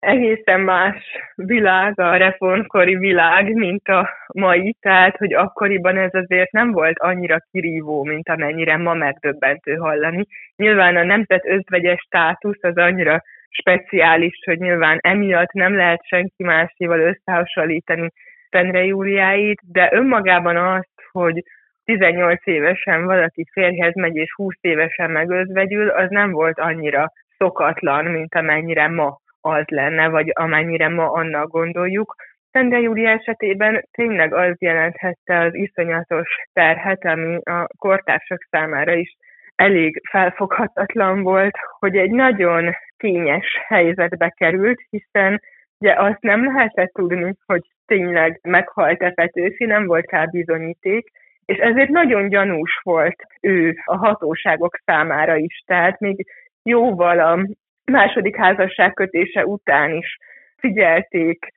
Egészen 0.00 0.60
más 0.60 0.96
világ, 1.34 2.00
a 2.00 2.16
reformkori 2.16 2.96
világ, 2.96 3.54
mint 3.54 3.88
a 3.88 4.08
mai, 4.32 4.76
tehát 4.80 5.16
hogy 5.16 5.34
akkoriban 5.34 5.96
ez 5.96 6.14
azért 6.14 6.52
nem 6.52 6.72
volt 6.72 6.98
annyira 6.98 7.38
kirívó, 7.50 8.04
mint 8.04 8.28
amennyire 8.28 8.76
ma 8.76 8.94
megdöbbentő 8.94 9.74
hallani. 9.74 10.26
Nyilván 10.56 10.96
a 10.96 11.02
nemzet 11.02 11.46
özvegyes 11.46 12.00
státusz 12.00 12.62
az 12.62 12.76
annyira 12.76 13.22
speciális, 13.48 14.38
hogy 14.44 14.58
nyilván 14.58 14.98
emiatt 15.00 15.52
nem 15.52 15.76
lehet 15.76 16.06
senki 16.06 16.42
másival 16.44 17.00
összehasonlítani 17.00 18.08
Szendre 18.50 18.84
Júliáit, 18.84 19.60
de 19.72 19.88
önmagában 19.92 20.56
azt, 20.56 20.88
hogy 21.12 21.42
18 21.84 22.46
évesen 22.46 23.04
valaki 23.04 23.46
férjhez 23.52 23.94
megy, 23.94 24.16
és 24.16 24.32
20 24.34 24.54
évesen 24.60 25.10
megözvegyül, 25.10 25.88
az 25.88 26.10
nem 26.10 26.30
volt 26.30 26.58
annyira 26.58 27.12
szokatlan, 27.38 28.04
mint 28.04 28.34
amennyire 28.34 28.88
ma 28.88 29.18
az 29.40 29.64
lenne, 29.66 30.08
vagy 30.08 30.30
amennyire 30.32 30.88
ma 30.88 31.10
annak 31.10 31.50
gondoljuk. 31.50 32.14
Szende 32.50 32.78
Júli 32.78 33.04
esetében 33.06 33.84
tényleg 33.90 34.34
az 34.34 34.54
jelenthette 34.58 35.38
az 35.38 35.54
iszonyatos 35.54 36.28
terhet, 36.52 37.04
ami 37.04 37.36
a 37.42 37.66
kortársak 37.78 38.46
számára 38.50 38.94
is 38.94 39.16
elég 39.54 40.00
felfoghatatlan 40.10 41.22
volt, 41.22 41.56
hogy 41.78 41.96
egy 41.96 42.10
nagyon 42.10 42.74
kényes 42.96 43.46
helyzetbe 43.66 44.28
került, 44.28 44.80
hiszen 44.90 45.40
ugye 45.78 45.92
azt 45.92 46.20
nem 46.20 46.44
lehetett 46.44 46.92
tudni, 46.92 47.34
hogy 47.46 47.62
tényleg 47.86 48.38
meghalt-e 48.42 49.10
Petőfi, 49.10 49.64
nem 49.64 49.86
volt 49.86 50.10
rá 50.10 50.24
bizonyíték, 50.24 51.10
és 51.44 51.56
ezért 51.56 51.88
nagyon 51.88 52.28
gyanús 52.28 52.80
volt 52.82 53.22
ő 53.40 53.76
a 53.84 53.96
hatóságok 53.96 54.76
számára 54.84 55.36
is. 55.36 55.62
Tehát 55.66 56.00
még 56.00 56.26
jóval 56.62 57.18
a 57.18 57.46
második 57.90 58.36
házasság 58.36 58.92
kötése 58.92 59.46
után 59.46 59.94
is 59.94 60.16
figyelték, 60.56 61.52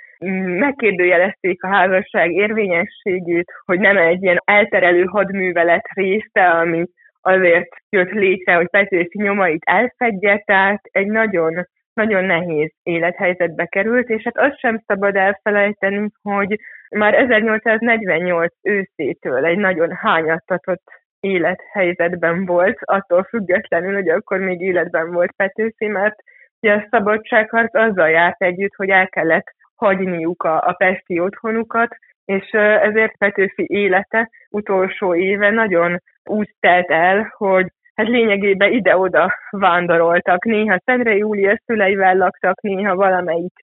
megkérdőjelezték 0.57 1.63
a 1.63 1.67
házasság 1.67 2.31
érvényességét, 2.31 3.51
hogy 3.65 3.79
nem 3.79 3.97
egy 3.97 4.23
ilyen 4.23 4.41
elterelő 4.45 5.03
hadművelet 5.03 5.85
része, 5.93 6.49
ami 6.49 6.85
azért 7.21 7.69
jött 7.89 8.11
létre, 8.11 8.53
hogy 8.53 8.69
Petőfi 8.69 9.21
nyomait 9.21 9.61
elfedje, 9.65 10.41
tehát 10.45 10.81
egy 10.91 11.07
nagyon, 11.07 11.67
nagyon 11.93 12.23
nehéz 12.23 12.71
élethelyzetbe 12.83 13.65
került, 13.65 14.09
és 14.09 14.23
hát 14.23 14.37
azt 14.37 14.59
sem 14.59 14.81
szabad 14.85 15.15
elfelejteni, 15.15 16.09
hogy 16.21 16.59
már 16.89 17.13
1848 17.13 18.53
őszétől 18.61 19.45
egy 19.45 19.57
nagyon 19.57 19.91
hányattatott 19.95 21.02
élethelyzetben 21.23 22.45
volt, 22.45 22.77
attól 22.81 23.23
függetlenül, 23.23 23.93
hogy 23.93 24.09
akkor 24.09 24.39
még 24.39 24.61
életben 24.61 25.11
volt 25.11 25.31
Petőfi, 25.35 25.87
mert 25.87 26.15
ugye 26.61 26.73
a 26.73 26.87
szabadságharc 26.89 27.75
azzal 27.75 28.09
járt 28.09 28.41
együtt, 28.41 28.75
hogy 28.75 28.89
el 28.89 29.07
kellett 29.07 29.53
hagyniuk 29.75 30.43
a, 30.43 30.55
a 30.55 30.73
pesti 30.77 31.19
otthonukat, 31.19 31.95
és 32.25 32.49
ezért 32.81 33.17
Petőfi 33.17 33.65
élete 33.67 34.29
utolsó 34.49 35.15
éve 35.15 35.49
nagyon 35.49 36.01
úgy 36.23 36.53
telt 36.59 36.89
el, 36.89 37.33
hogy 37.37 37.65
hát 37.95 38.07
lényegében 38.07 38.71
ide-oda 38.71 39.33
vándoroltak. 39.49 40.45
Néha 40.45 40.79
Szendre 40.85 41.15
Júlia 41.15 41.61
szüleivel 41.65 42.15
laktak, 42.15 42.61
néha 42.61 42.95
valamelyik 42.95 43.53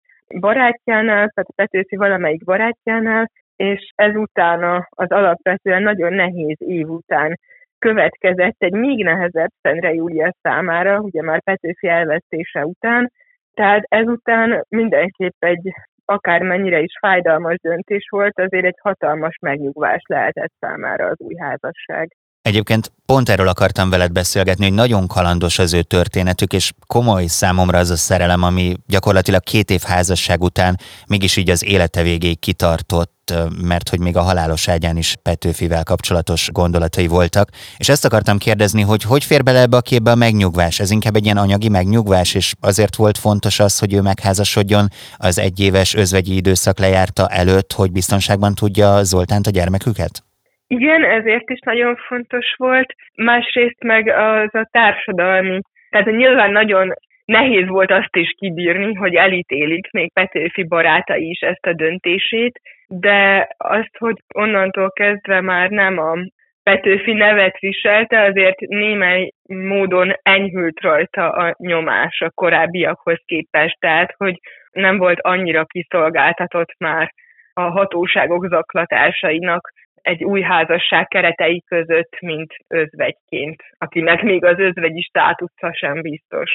barátjánál, 0.40 1.30
tehát 1.34 1.54
Petőfi 1.54 1.96
valamelyik 1.96 2.44
barátjánál, 2.44 3.30
és 3.60 3.92
ezután 3.94 4.86
az 4.90 5.10
alapvetően 5.10 5.82
nagyon 5.82 6.12
nehéz 6.12 6.56
év 6.58 6.88
után 6.88 7.38
következett 7.78 8.56
egy 8.58 8.72
még 8.72 9.04
nehezebb 9.04 9.50
Szendre 9.62 9.92
Júlia 9.92 10.34
számára, 10.42 10.98
ugye 10.98 11.22
már 11.22 11.42
Petőfi 11.42 11.88
elvesztése 11.88 12.66
után, 12.66 13.12
tehát 13.54 13.84
ezután 13.88 14.64
mindenképp 14.68 15.44
egy 15.44 15.72
akármennyire 16.04 16.80
is 16.80 16.98
fájdalmas 17.00 17.56
döntés 17.62 18.08
volt, 18.10 18.38
azért 18.38 18.64
egy 18.64 18.78
hatalmas 18.82 19.36
megnyugvás 19.40 20.02
lehetett 20.06 20.52
számára 20.60 21.06
az 21.06 21.20
új 21.20 21.34
házasság. 21.36 22.12
Egyébként 22.42 22.92
pont 23.06 23.28
erről 23.28 23.48
akartam 23.48 23.90
veled 23.90 24.12
beszélgetni, 24.12 24.64
hogy 24.64 24.74
nagyon 24.74 25.06
kalandos 25.06 25.58
az 25.58 25.72
ő 25.72 25.82
történetük, 25.82 26.52
és 26.52 26.72
komoly 26.86 27.26
számomra 27.26 27.78
az 27.78 27.90
a 27.90 27.96
szerelem, 27.96 28.42
ami 28.42 28.76
gyakorlatilag 28.86 29.42
két 29.42 29.70
év 29.70 29.80
házasság 29.80 30.42
után 30.42 30.78
mégis 31.06 31.36
így 31.36 31.50
az 31.50 31.64
élete 31.64 32.02
végéig 32.02 32.38
kitartott, 32.38 33.34
mert 33.60 33.88
hogy 33.88 33.98
még 33.98 34.16
a 34.16 34.22
halálos 34.22 34.68
ágyán 34.68 34.96
is 34.96 35.14
Petőfivel 35.22 35.82
kapcsolatos 35.82 36.48
gondolatai 36.52 37.06
voltak. 37.06 37.48
És 37.76 37.88
ezt 37.88 38.04
akartam 38.04 38.38
kérdezni, 38.38 38.82
hogy 38.82 39.02
hogy 39.02 39.24
fér 39.24 39.42
bele 39.42 39.60
ebbe 39.60 39.76
a 39.76 39.80
képbe 39.80 40.10
a 40.10 40.14
megnyugvás? 40.14 40.80
Ez 40.80 40.90
inkább 40.90 41.16
egy 41.16 41.24
ilyen 41.24 41.36
anyagi 41.36 41.68
megnyugvás, 41.68 42.34
és 42.34 42.54
azért 42.60 42.96
volt 42.96 43.18
fontos 43.18 43.60
az, 43.60 43.78
hogy 43.78 43.92
ő 43.92 44.00
megházasodjon 44.00 44.88
az 45.16 45.38
egyéves 45.38 45.94
özvegyi 45.94 46.36
időszak 46.36 46.78
lejárta 46.78 47.28
előtt, 47.28 47.72
hogy 47.72 47.92
biztonságban 47.92 48.54
tudja 48.54 49.04
Zoltánt 49.04 49.46
a 49.46 49.50
gyermeküket? 49.50 50.24
Igen, 50.74 51.04
ezért 51.04 51.50
is 51.50 51.58
nagyon 51.60 51.96
fontos 51.96 52.54
volt. 52.56 52.94
Másrészt 53.14 53.82
meg 53.82 54.08
az 54.08 54.54
a 54.54 54.68
társadalmi. 54.70 55.60
Tehát 55.90 56.06
nyilván 56.06 56.52
nagyon 56.52 56.92
nehéz 57.24 57.68
volt 57.68 57.90
azt 57.90 58.16
is 58.16 58.34
kibírni, 58.38 58.94
hogy 58.94 59.14
elítélik 59.14 59.90
még 59.90 60.12
Petőfi 60.12 60.64
barátai 60.64 61.28
is 61.28 61.40
ezt 61.40 61.66
a 61.66 61.72
döntését, 61.72 62.60
de 62.86 63.48
azt, 63.56 63.96
hogy 63.98 64.16
onnantól 64.34 64.90
kezdve 64.90 65.40
már 65.40 65.70
nem 65.70 65.98
a 65.98 66.16
Petőfi 66.62 67.12
nevet 67.12 67.58
viselte, 67.58 68.22
azért 68.22 68.60
némely 68.60 69.30
módon 69.46 70.12
enyhült 70.22 70.80
rajta 70.80 71.30
a 71.30 71.54
nyomás 71.58 72.20
a 72.20 72.30
korábbiakhoz 72.30 73.18
képest, 73.24 73.76
tehát 73.80 74.14
hogy 74.16 74.40
nem 74.72 74.98
volt 74.98 75.20
annyira 75.20 75.64
kiszolgáltatott 75.64 76.78
már 76.78 77.12
a 77.52 77.60
hatóságok 77.60 78.46
zaklatásainak, 78.48 79.72
egy 80.02 80.24
új 80.24 80.40
házasság 80.40 81.08
keretei 81.08 81.62
között, 81.66 82.16
mint 82.20 82.54
özvegyként, 82.68 83.62
akinek 83.78 84.22
még 84.22 84.44
az 84.44 84.58
özvegyi 84.58 85.00
státusza 85.00 85.72
sem 85.72 86.02
biztos. 86.02 86.50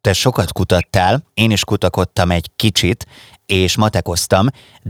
Te 0.00 0.12
sokat 0.12 0.52
kutattál, 0.52 1.14
én 1.34 1.50
is 1.50 1.64
kutakodtam 1.64 2.30
egy 2.30 2.48
kicsit, 2.56 3.00
és 3.46 3.78
matekoztam. 3.84 4.44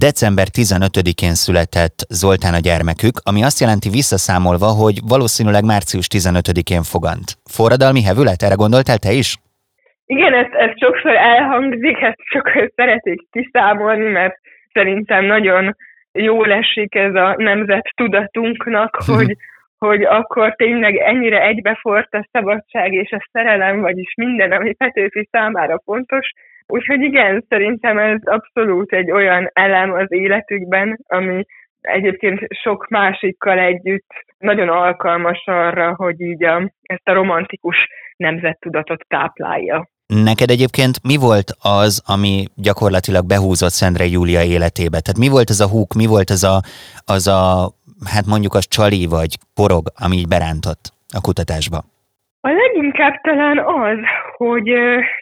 December 0.07 0.47
15-én 0.61 1.35
született 1.45 1.99
Zoltán 2.21 2.55
a 2.55 2.65
gyermekük, 2.69 3.17
ami 3.31 3.41
azt 3.43 3.61
jelenti 3.61 3.89
visszaszámolva, 3.99 4.69
hogy 4.83 4.97
valószínűleg 5.15 5.65
március 5.65 6.07
15-én 6.17 6.85
fogant. 6.95 7.27
Forradalmi 7.57 8.03
hevület, 8.09 8.43
erre 8.47 8.63
gondoltál 8.65 8.99
te 9.05 9.13
is? 9.23 9.29
Igen, 10.07 10.33
ez, 10.43 10.51
ez 10.65 10.73
sokszor 10.85 11.15
elhangzik, 11.35 11.97
ezt 12.11 12.23
sokszor 12.35 12.73
szeretik 12.75 13.21
kiszámolni, 13.31 14.09
mert 14.19 14.37
szerintem 14.73 15.25
nagyon 15.25 15.77
jól 16.17 16.53
esik 16.53 16.95
ez 16.95 17.15
a 17.15 17.35
nemzet 17.37 17.93
tudatunknak, 17.95 18.97
hogy, 19.15 19.37
hogy 19.79 20.03
akkor 20.03 20.55
tényleg 20.55 20.97
ennyire 20.97 21.43
egybefort 21.43 22.15
a 22.15 22.29
szabadság 22.33 22.93
és 22.93 23.11
a 23.11 23.29
szerelem, 23.33 23.81
vagyis 23.81 24.15
minden, 24.15 24.53
ami 24.53 24.75
Petőfi 24.75 25.29
számára 25.31 25.81
fontos. 25.85 26.31
Úgyhogy 26.67 27.01
igen, 27.01 27.45
szerintem 27.49 27.99
ez 27.99 28.21
abszolút 28.25 28.93
egy 28.93 29.11
olyan 29.11 29.51
elem 29.53 29.93
az 29.93 30.13
életükben, 30.13 30.99
ami 31.09 31.45
egyébként 31.81 32.41
sok 32.63 32.89
másikkal 32.89 33.59
együtt 33.59 34.11
nagyon 34.39 34.69
alkalmas 34.69 35.43
arra, 35.47 35.95
hogy 35.95 36.21
így 36.21 36.45
a, 36.45 36.73
ezt 36.83 37.09
a 37.09 37.13
romantikus 37.13 37.89
nemzettudatot 38.17 39.05
táplálja. 39.09 39.89
Neked 40.07 40.51
egyébként 40.51 40.95
mi 41.03 41.17
volt 41.17 41.49
az, 41.63 42.03
ami 42.07 42.45
gyakorlatilag 42.55 43.27
behúzott 43.27 43.79
Szendre 43.81 44.05
Júlia 44.05 44.43
életébe? 44.43 44.99
Tehát 45.01 45.23
mi 45.25 45.29
volt 45.29 45.51
ez 45.51 45.61
a 45.61 45.69
húk, 45.69 45.95
mi 45.95 46.07
volt 46.07 46.31
ez 46.31 46.43
a, 46.43 46.57
az 47.05 47.27
a, 47.27 47.71
hát 48.13 48.27
mondjuk 48.27 48.55
az 48.55 48.67
csali 48.77 49.07
vagy 49.07 49.33
porog, 49.55 49.85
ami 50.05 50.17
így 50.17 50.29
berántott 50.29 50.83
a 51.19 51.21
kutatásba? 51.21 51.79
A 52.41 52.51
leginkább 52.51 53.21
talán 53.21 53.59
az, 53.59 53.99
hogy 54.37 54.69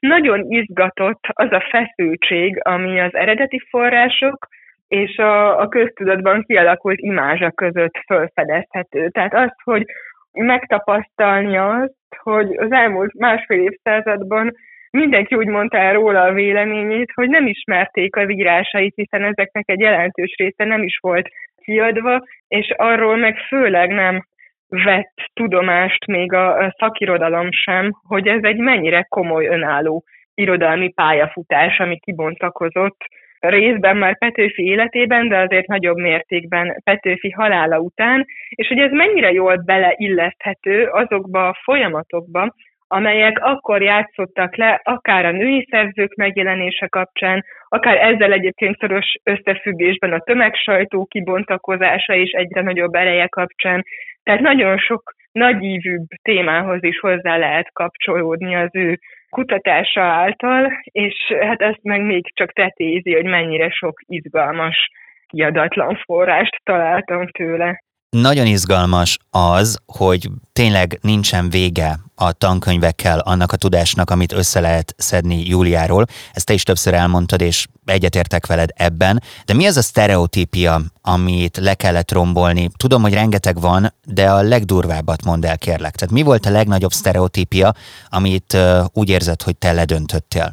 nagyon 0.00 0.40
izgatott 0.48 1.24
az 1.32 1.52
a 1.52 1.62
feszültség, 1.70 2.60
ami 2.64 3.00
az 3.00 3.14
eredeti 3.14 3.60
források 3.70 4.48
és 4.88 5.16
a, 5.18 5.60
a 5.60 5.68
köztudatban 5.68 6.42
kialakult 6.42 6.98
imázsa 6.98 7.50
között 7.50 7.94
felfedezhető. 8.06 9.08
Tehát 9.08 9.34
az, 9.34 9.50
hogy 9.64 9.84
megtapasztalni 10.32 11.56
azt, 11.56 11.94
hogy 12.22 12.56
az 12.56 12.72
elmúlt 12.72 13.18
másfél 13.18 13.60
évszázadban 13.60 14.52
mindenki 14.94 15.34
úgy 15.34 15.46
mondta 15.46 15.76
el 15.76 15.92
róla 15.92 16.22
a 16.22 16.32
véleményét, 16.32 17.12
hogy 17.14 17.28
nem 17.28 17.46
ismerték 17.46 18.16
az 18.16 18.30
írásait, 18.30 18.94
hiszen 18.94 19.22
ezeknek 19.22 19.68
egy 19.68 19.80
jelentős 19.80 20.34
része 20.36 20.64
nem 20.64 20.82
is 20.82 20.98
volt 21.00 21.28
kiadva, 21.64 22.22
és 22.48 22.74
arról 22.76 23.16
meg 23.16 23.38
főleg 23.38 23.90
nem 23.90 24.26
vett 24.68 25.14
tudomást 25.32 26.06
még 26.06 26.32
a, 26.32 26.74
szakirodalom 26.78 27.48
sem, 27.50 27.90
hogy 28.08 28.28
ez 28.28 28.42
egy 28.42 28.56
mennyire 28.56 29.06
komoly 29.08 29.46
önálló 29.46 30.04
irodalmi 30.34 30.92
pályafutás, 30.92 31.78
ami 31.78 31.98
kibontakozott 31.98 32.96
részben 33.38 33.96
már 33.96 34.18
Petőfi 34.18 34.62
életében, 34.62 35.28
de 35.28 35.38
azért 35.38 35.66
nagyobb 35.66 35.96
mértékben 35.96 36.80
Petőfi 36.84 37.30
halála 37.30 37.78
után, 37.78 38.26
és 38.48 38.68
hogy 38.68 38.78
ez 38.78 38.90
mennyire 38.90 39.32
jól 39.32 39.56
beleilleszthető 39.56 40.84
azokba 40.84 41.48
a 41.48 41.58
folyamatokba, 41.62 42.54
amelyek 42.94 43.38
akkor 43.40 43.82
játszottak 43.82 44.56
le, 44.56 44.80
akár 44.84 45.24
a 45.24 45.30
női 45.30 45.66
szerzők 45.70 46.14
megjelenése 46.14 46.86
kapcsán, 46.86 47.44
akár 47.68 47.96
ezzel 47.96 48.32
egyébként 48.32 48.78
szoros 48.78 49.14
összefüggésben 49.22 50.12
a 50.12 50.18
tömegsajtó 50.20 51.04
kibontakozása 51.04 52.14
és 52.14 52.30
egyre 52.30 52.62
nagyobb 52.62 52.94
ereje 52.94 53.26
kapcsán. 53.26 53.84
Tehát 54.22 54.40
nagyon 54.40 54.78
sok 54.78 55.14
nagyívűbb 55.32 56.06
témához 56.22 56.82
is 56.82 56.98
hozzá 56.98 57.36
lehet 57.36 57.72
kapcsolódni 57.72 58.54
az 58.54 58.70
ő 58.72 58.98
kutatása 59.30 60.02
által, 60.02 60.72
és 60.82 61.14
hát 61.40 61.60
ezt 61.60 61.82
meg 61.82 62.02
még 62.02 62.34
csak 62.34 62.52
tetézi, 62.52 63.14
hogy 63.14 63.24
mennyire 63.24 63.70
sok 63.70 64.00
izgalmas, 64.06 64.90
kiadatlan 65.26 65.96
forrást 66.04 66.60
találtam 66.64 67.26
tőle. 67.26 67.82
Nagyon 68.20 68.46
izgalmas 68.46 69.18
az, 69.30 69.78
hogy 69.86 70.28
tényleg 70.52 70.98
nincsen 71.00 71.50
vége 71.50 71.94
a 72.16 72.32
tankönyvekkel 72.32 73.18
annak 73.18 73.52
a 73.52 73.56
tudásnak, 73.56 74.10
amit 74.10 74.32
össze 74.32 74.60
lehet 74.60 74.94
szedni 74.96 75.46
Júliáról. 75.46 76.04
Ezt 76.32 76.46
te 76.46 76.52
is 76.52 76.62
többször 76.62 76.94
elmondtad, 76.94 77.40
és 77.40 77.66
egyetértek 77.84 78.46
veled 78.46 78.68
ebben. 78.76 79.22
De 79.46 79.54
mi 79.54 79.66
az 79.66 79.76
a 79.76 79.82
sztereotípia, 79.82 80.76
amit 81.02 81.56
le 81.56 81.74
kellett 81.74 82.12
rombolni? 82.12 82.68
Tudom, 82.76 83.02
hogy 83.02 83.14
rengeteg 83.14 83.60
van, 83.60 83.82
de 84.04 84.30
a 84.30 84.42
legdurvábbat 84.42 85.24
mondd 85.24 85.46
el, 85.46 85.58
kérlek. 85.58 85.94
Tehát 85.94 86.14
mi 86.14 86.22
volt 86.22 86.46
a 86.46 86.50
legnagyobb 86.50 86.90
sztereotípia, 86.90 87.72
amit 88.08 88.56
úgy 88.92 89.10
érzed, 89.10 89.42
hogy 89.42 89.58
te 89.58 89.72
ledöntöttél? 89.72 90.48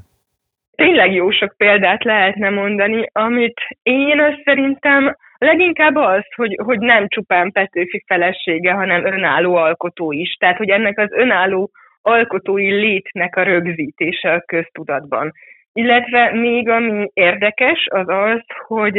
Tényleg 0.75 1.13
jó 1.13 1.31
sok 1.31 1.53
példát 1.57 2.03
lehetne 2.03 2.49
mondani, 2.49 3.09
amit 3.11 3.59
én 3.83 4.19
azt 4.19 4.41
szerintem 4.45 5.17
Leginkább 5.45 5.95
az, 5.95 6.23
hogy, 6.35 6.59
hogy 6.63 6.79
nem 6.79 7.07
csupán 7.07 7.51
Petőfi 7.51 8.03
felesége, 8.07 8.71
hanem 8.71 9.05
önálló 9.05 9.55
alkotó 9.55 10.11
is. 10.11 10.35
Tehát, 10.39 10.57
hogy 10.57 10.69
ennek 10.69 10.99
az 10.99 11.11
önálló 11.11 11.71
alkotói 12.01 12.71
létnek 12.71 13.35
a 13.35 13.43
rögzítése 13.43 14.33
a 14.33 14.43
köztudatban. 14.45 15.31
Illetve 15.73 16.33
még 16.33 16.69
ami 16.69 17.09
érdekes, 17.13 17.87
az 17.89 18.07
az, 18.07 18.41
hogy 18.67 18.97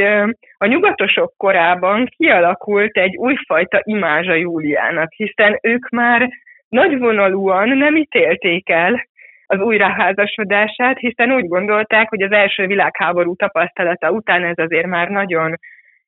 a 0.58 0.66
nyugatosok 0.66 1.34
korában 1.36 2.06
kialakult 2.16 2.96
egy 2.96 3.16
újfajta 3.16 3.80
imázsa 3.82 4.34
Júliának, 4.34 5.12
hiszen 5.12 5.58
ők 5.62 5.88
már 5.88 6.28
nagyvonalúan 6.68 7.68
nem 7.68 7.96
ítélték 7.96 8.68
el 8.68 9.06
az 9.46 9.60
újraházasodását, 9.60 10.98
hiszen 10.98 11.32
úgy 11.32 11.48
gondolták, 11.48 12.08
hogy 12.08 12.22
az 12.22 12.32
első 12.32 12.66
világháború 12.66 13.36
tapasztalata 13.36 14.10
után 14.10 14.44
ez 14.44 14.58
azért 14.58 14.86
már 14.86 15.08
nagyon 15.08 15.58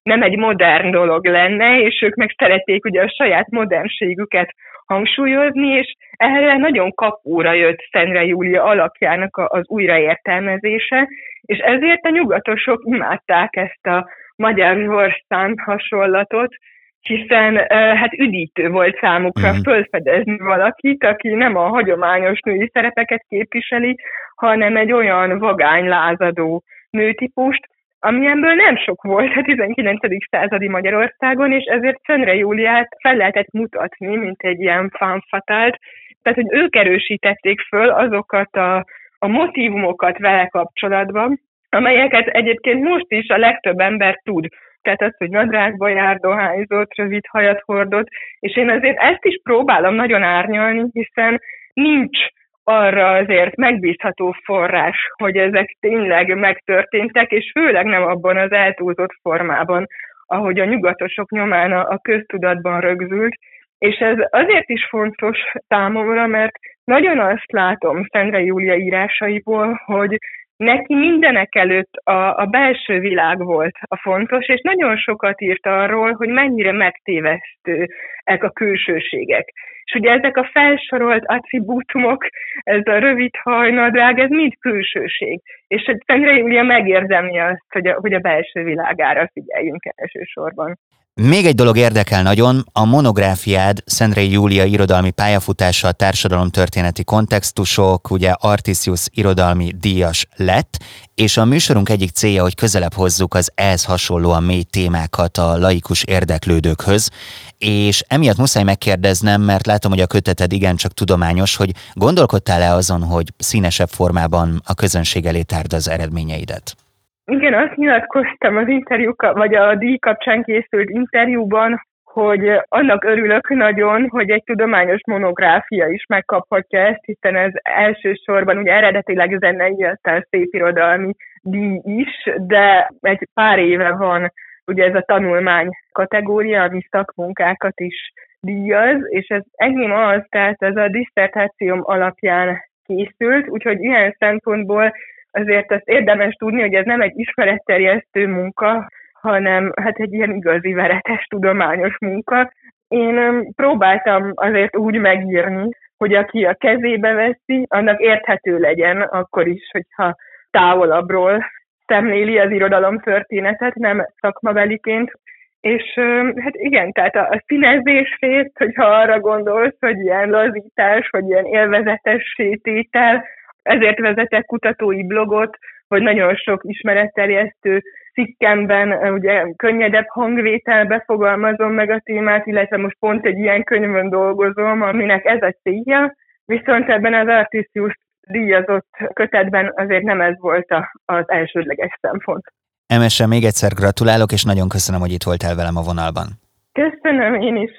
nem 0.05 0.23
egy 0.23 0.37
modern 0.37 0.91
dolog 0.91 1.27
lenne, 1.27 1.81
és 1.81 2.03
ők 2.03 2.15
meg 2.15 2.35
szerették 2.37 2.85
ugye 2.85 3.03
a 3.03 3.15
saját 3.17 3.51
modernségüket 3.51 4.55
hangsúlyozni, 4.87 5.67
és 5.67 5.95
erre 6.11 6.57
nagyon 6.57 6.95
kapóra 6.95 7.53
jött 7.53 7.79
Szentre 7.91 8.25
Júlia 8.25 8.63
alakjának 8.63 9.37
az 9.37 9.69
újraértelmezése, 9.69 11.09
és 11.41 11.59
ezért 11.59 12.05
a 12.05 12.11
nyugatosok 12.11 12.83
imádták 12.85 13.57
ezt 13.57 13.87
a 13.87 14.09
magyar 14.37 14.77
Zsorszán 14.77 15.55
hasonlatot, 15.65 16.55
hiszen 17.01 17.57
hát 17.71 18.13
üdítő 18.13 18.69
volt 18.69 18.99
számukra 19.01 19.53
mm. 19.53 19.61
fölfedezni 19.63 20.37
valakit, 20.39 21.05
aki 21.05 21.29
nem 21.29 21.57
a 21.57 21.69
hagyományos 21.69 22.41
női 22.41 22.71
szerepeket 22.73 23.25
képviseli, 23.29 23.97
hanem 24.35 24.77
egy 24.77 24.93
olyan 24.93 25.39
vagány 25.39 25.89
lázadó 25.89 26.63
nőtípust, 26.91 27.67
amilyenből 28.05 28.55
nem 28.55 28.77
sok 28.77 29.03
volt 29.03 29.37
a 29.37 29.43
19. 29.43 30.01
századi 30.31 30.69
Magyarországon, 30.69 31.53
és 31.53 31.65
ezért 31.65 32.01
Szendre 32.05 32.35
Júliát 32.35 32.89
fel 33.01 33.17
lehetett 33.17 33.53
mutatni, 33.53 34.17
mint 34.17 34.43
egy 34.43 34.61
ilyen 34.61 34.91
fanfatált. 34.97 35.79
Tehát, 36.23 36.39
hogy 36.39 36.61
ők 36.61 36.77
erősítették 36.77 37.61
föl 37.61 37.89
azokat 37.89 38.57
a, 38.57 38.85
a 39.19 39.27
motivumokat 39.27 40.19
vele 40.19 40.47
kapcsolatban, 40.47 41.41
amelyeket 41.71 42.27
egyébként 42.27 42.83
most 42.83 43.07
is 43.09 43.29
a 43.29 43.39
legtöbb 43.39 43.79
ember 43.79 44.21
tud. 44.25 44.49
Tehát 44.83 45.03
az, 45.03 45.15
hogy 45.19 45.31
nadrágba 45.31 45.89
jár, 45.89 46.17
dohányzott, 46.17 46.95
rövid 46.97 47.27
hajat 47.29 47.63
hordott, 47.65 48.09
és 48.39 48.57
én 48.57 48.71
azért 48.71 48.99
ezt 48.99 49.25
is 49.25 49.41
próbálom 49.43 49.95
nagyon 49.95 50.23
árnyalni, 50.23 50.85
hiszen 50.93 51.41
nincs 51.73 52.19
arra 52.65 53.11
azért 53.13 53.57
megbízható 53.57 54.35
forrás, 54.45 54.97
hogy 55.17 55.37
ezek 55.37 55.77
tényleg 55.81 56.37
megtörténtek, 56.37 57.31
és 57.31 57.51
főleg 57.53 57.85
nem 57.85 58.03
abban 58.03 58.37
az 58.37 58.53
eltúlzott 58.53 59.13
formában, 59.23 59.87
ahogy 60.27 60.61
a 60.61 60.65
nyugatosok 60.65 61.31
nyomán 61.31 61.73
a 61.73 61.99
köztudatban 61.99 62.81
rögzült. 62.81 63.35
És 63.79 63.97
ez 63.97 64.17
azért 64.31 64.69
is 64.69 64.87
fontos 64.89 65.39
számomra, 65.69 66.27
mert 66.27 66.55
nagyon 66.85 67.19
azt 67.19 67.53
látom 67.53 68.07
Szendre 68.11 68.41
Júlia 68.41 68.75
írásaiból, 68.75 69.83
hogy 69.85 70.19
neki 70.57 70.95
mindenek 70.95 71.55
előtt 71.55 71.93
a, 71.95 72.37
a 72.39 72.47
belső 72.47 72.99
világ 72.99 73.45
volt 73.45 73.77
a 73.81 73.97
fontos, 73.97 74.49
és 74.49 74.61
nagyon 74.63 74.97
sokat 74.97 75.41
írt 75.41 75.67
arról, 75.67 76.13
hogy 76.13 76.29
mennyire 76.29 76.73
megtévesztőek 76.73 78.43
a 78.43 78.51
külsőségek. 78.51 79.53
És 79.85 79.95
ugye 79.95 80.11
ezek 80.11 80.37
a 80.37 80.49
felsorolt 80.53 81.25
attribútumok, 81.27 82.27
ez 82.61 82.87
a 82.87 82.99
rövid 82.99 83.37
hajnadrág, 83.43 84.19
ez 84.19 84.31
mind 84.31 84.53
külsőség. 84.61 85.41
És 85.67 85.97
Szendre 86.07 86.33
Júlia 86.33 86.63
megérzemli 86.63 87.39
azt, 87.39 87.65
hogy 87.69 87.87
a, 87.87 87.95
hogy 88.01 88.13
a 88.13 88.19
belső 88.19 88.63
világára 88.63 89.31
figyeljünk 89.33 89.83
elsősorban. 89.97 90.79
Még 91.21 91.47
egy 91.47 91.55
dolog 91.55 91.77
érdekel 91.77 92.23
nagyon, 92.23 92.67
a 92.73 92.85
monográfiád 92.85 93.83
Szendrei 93.85 94.31
Júlia 94.31 94.65
irodalmi 94.65 95.11
pályafutása, 95.11 95.93
társadalomtörténeti 95.93 97.05
kontextusok, 97.05 98.11
ugye 98.11 98.31
Artisius 98.31 99.07
irodalmi 99.11 99.73
díjas 99.79 100.27
lett, 100.37 100.83
és 101.15 101.37
a 101.37 101.45
műsorunk 101.45 101.89
egyik 101.89 102.11
célja, 102.11 102.43
hogy 102.43 102.55
közelebb 102.55 102.95
hozzuk 102.95 103.35
az 103.35 103.51
ehhez 103.55 103.85
hasonlóan 103.85 104.43
mély 104.43 104.63
témákat 104.63 105.39
a 105.39 105.59
laikus 105.59 106.03
érdeklődőkhöz, 106.03 107.11
és 107.59 108.05
emiatt 108.09 108.37
muszáj 108.37 108.63
megkérdeznem, 108.63 109.43
mert 109.43 109.67
látom, 109.67 109.91
hogy 109.91 110.01
a 110.01 110.07
köteted 110.07 110.53
igencsak 110.53 110.93
tudományos, 110.93 111.57
hogy 111.57 111.75
gondolkodtál-e 111.93 112.75
azon, 112.75 113.03
hogy 113.03 113.33
színesebb 113.37 113.89
formában 113.89 114.63
a 114.65 114.75
közönség 114.75 115.27
elé 115.27 115.43
tárd 115.43 115.73
az 115.73 115.89
eredményeidet? 115.89 116.77
Igen, 117.27 117.55
azt 117.55 117.77
nyilatkoztam 117.77 118.57
az 118.57 118.69
interjúk, 118.69 119.33
vagy 119.33 119.55
a 119.55 119.75
díj 119.75 119.99
kapcsán 119.99 120.43
készült 120.43 120.91
interjúban, 120.91 121.87
hogy 122.05 122.61
annak 122.69 123.05
örülök 123.05 123.49
nagyon, 123.49 124.09
hogy 124.09 124.31
egy 124.31 124.43
tudományos 124.45 125.01
monográfia 125.07 125.89
is 125.89 126.05
megkaphatja 126.09 126.81
ezt, 126.81 127.05
hiszen 127.05 127.37
ez 127.37 127.53
elsősorban 127.63 128.57
ugye 128.57 128.73
eredetileg 128.73 129.37
zenei, 129.39 129.85
aztán 129.85 130.27
szépirodalmi 130.31 131.15
díj 131.43 131.81
is, 131.85 132.31
de 132.37 132.91
egy 133.01 133.29
pár 133.35 133.59
éve 133.59 133.91
van 133.97 134.33
ugye 134.67 134.85
ez 134.85 134.95
a 134.95 135.05
tanulmány 135.07 135.69
kategória, 135.93 136.63
ami 136.63 136.87
szakmunkákat 136.91 137.81
is 137.81 138.13
díjaz, 138.41 138.97
és 139.09 139.27
ez 139.29 139.43
enyém 139.57 139.93
az, 139.93 140.23
tehát 140.29 140.63
ez 140.63 140.77
a 140.77 140.89
diszertációm 140.89 141.81
alapján 141.83 142.61
készült, 142.87 143.49
úgyhogy 143.49 143.83
ilyen 143.83 144.17
szempontból 144.19 144.93
azért 145.35 145.73
ezt 145.73 145.89
érdemes 145.89 146.35
tudni, 146.35 146.61
hogy 146.61 146.75
ez 146.75 146.85
nem 146.85 147.01
egy 147.01 147.19
ismeretterjesztő 147.19 148.27
munka, 148.27 148.89
hanem 149.13 149.73
hát 149.83 149.99
egy 149.99 150.13
ilyen 150.13 150.35
igazi 150.35 150.73
veretes 150.73 151.25
tudományos 151.25 151.99
munka. 152.01 152.53
Én 152.89 153.47
próbáltam 153.55 154.33
azért 154.35 154.77
úgy 154.77 154.99
megírni, 154.99 155.69
hogy 155.97 156.15
aki 156.15 156.45
a 156.45 156.55
kezébe 156.55 157.13
veszi, 157.13 157.67
annak 157.69 158.01
érthető 158.01 158.59
legyen, 158.59 159.01
akkor 159.01 159.47
is, 159.47 159.69
hogyha 159.73 160.17
távolabbról 160.51 161.45
szemléli 161.87 162.39
az 162.39 162.51
irodalom 162.51 163.01
történetet, 163.01 163.75
nem 163.75 164.07
szakmabeliként. 164.21 165.13
És 165.61 165.93
hát 166.37 166.55
igen, 166.55 166.93
tehát 166.93 167.17
a, 167.17 167.29
a 167.29 167.43
színezés 167.47 168.17
fét, 168.19 168.53
hogyha 168.59 168.85
arra 168.85 169.21
gondolsz, 169.21 169.77
hogy 169.81 169.99
ilyen 169.99 170.31
lazítás, 170.31 171.09
vagy 171.11 171.29
ilyen 171.29 171.45
élvezetes 171.45 172.23
sététel, 172.37 173.25
ezért 173.65 173.99
vezetek 173.99 174.45
kutatói 174.45 175.07
blogot, 175.07 175.57
hogy 175.89 176.03
nagyon 176.03 176.35
sok 176.35 176.61
ismeretterjesztő 176.65 177.83
cikkemben 178.13 179.13
ugye 179.13 179.45
könnyedebb 179.57 180.07
hangvételbe 180.09 181.03
fogalmazom 181.07 181.73
meg 181.73 181.91
a 181.91 182.01
témát, 182.05 182.47
illetve 182.47 182.77
most 182.77 182.97
pont 182.99 183.27
egy 183.27 183.39
ilyen 183.39 183.65
könyvön 183.65 184.09
dolgozom, 184.09 184.83
aminek 184.83 185.25
ez 185.25 185.43
a 185.43 185.57
célja, 185.63 186.15
viszont 186.45 186.89
ebben 186.89 187.15
az 187.15 187.29
Artisius 187.29 187.99
díjazott 188.27 188.89
kötetben 189.13 189.73
azért 189.77 190.03
nem 190.03 190.21
ez 190.21 190.35
volt 190.39 190.75
az 191.05 191.25
elsődleges 191.27 191.99
szempont. 192.01 192.45
Emese, 192.87 193.27
még 193.27 193.45
egyszer 193.45 193.73
gratulálok, 193.73 194.33
és 194.33 194.45
nagyon 194.45 194.69
köszönöm, 194.69 195.01
hogy 195.01 195.13
itt 195.13 195.23
voltál 195.23 195.55
velem 195.55 195.77
a 195.77 195.83
vonalban. 195.83 196.27
Köszönöm 196.73 197.35
én 197.35 197.57
is. 197.57 197.73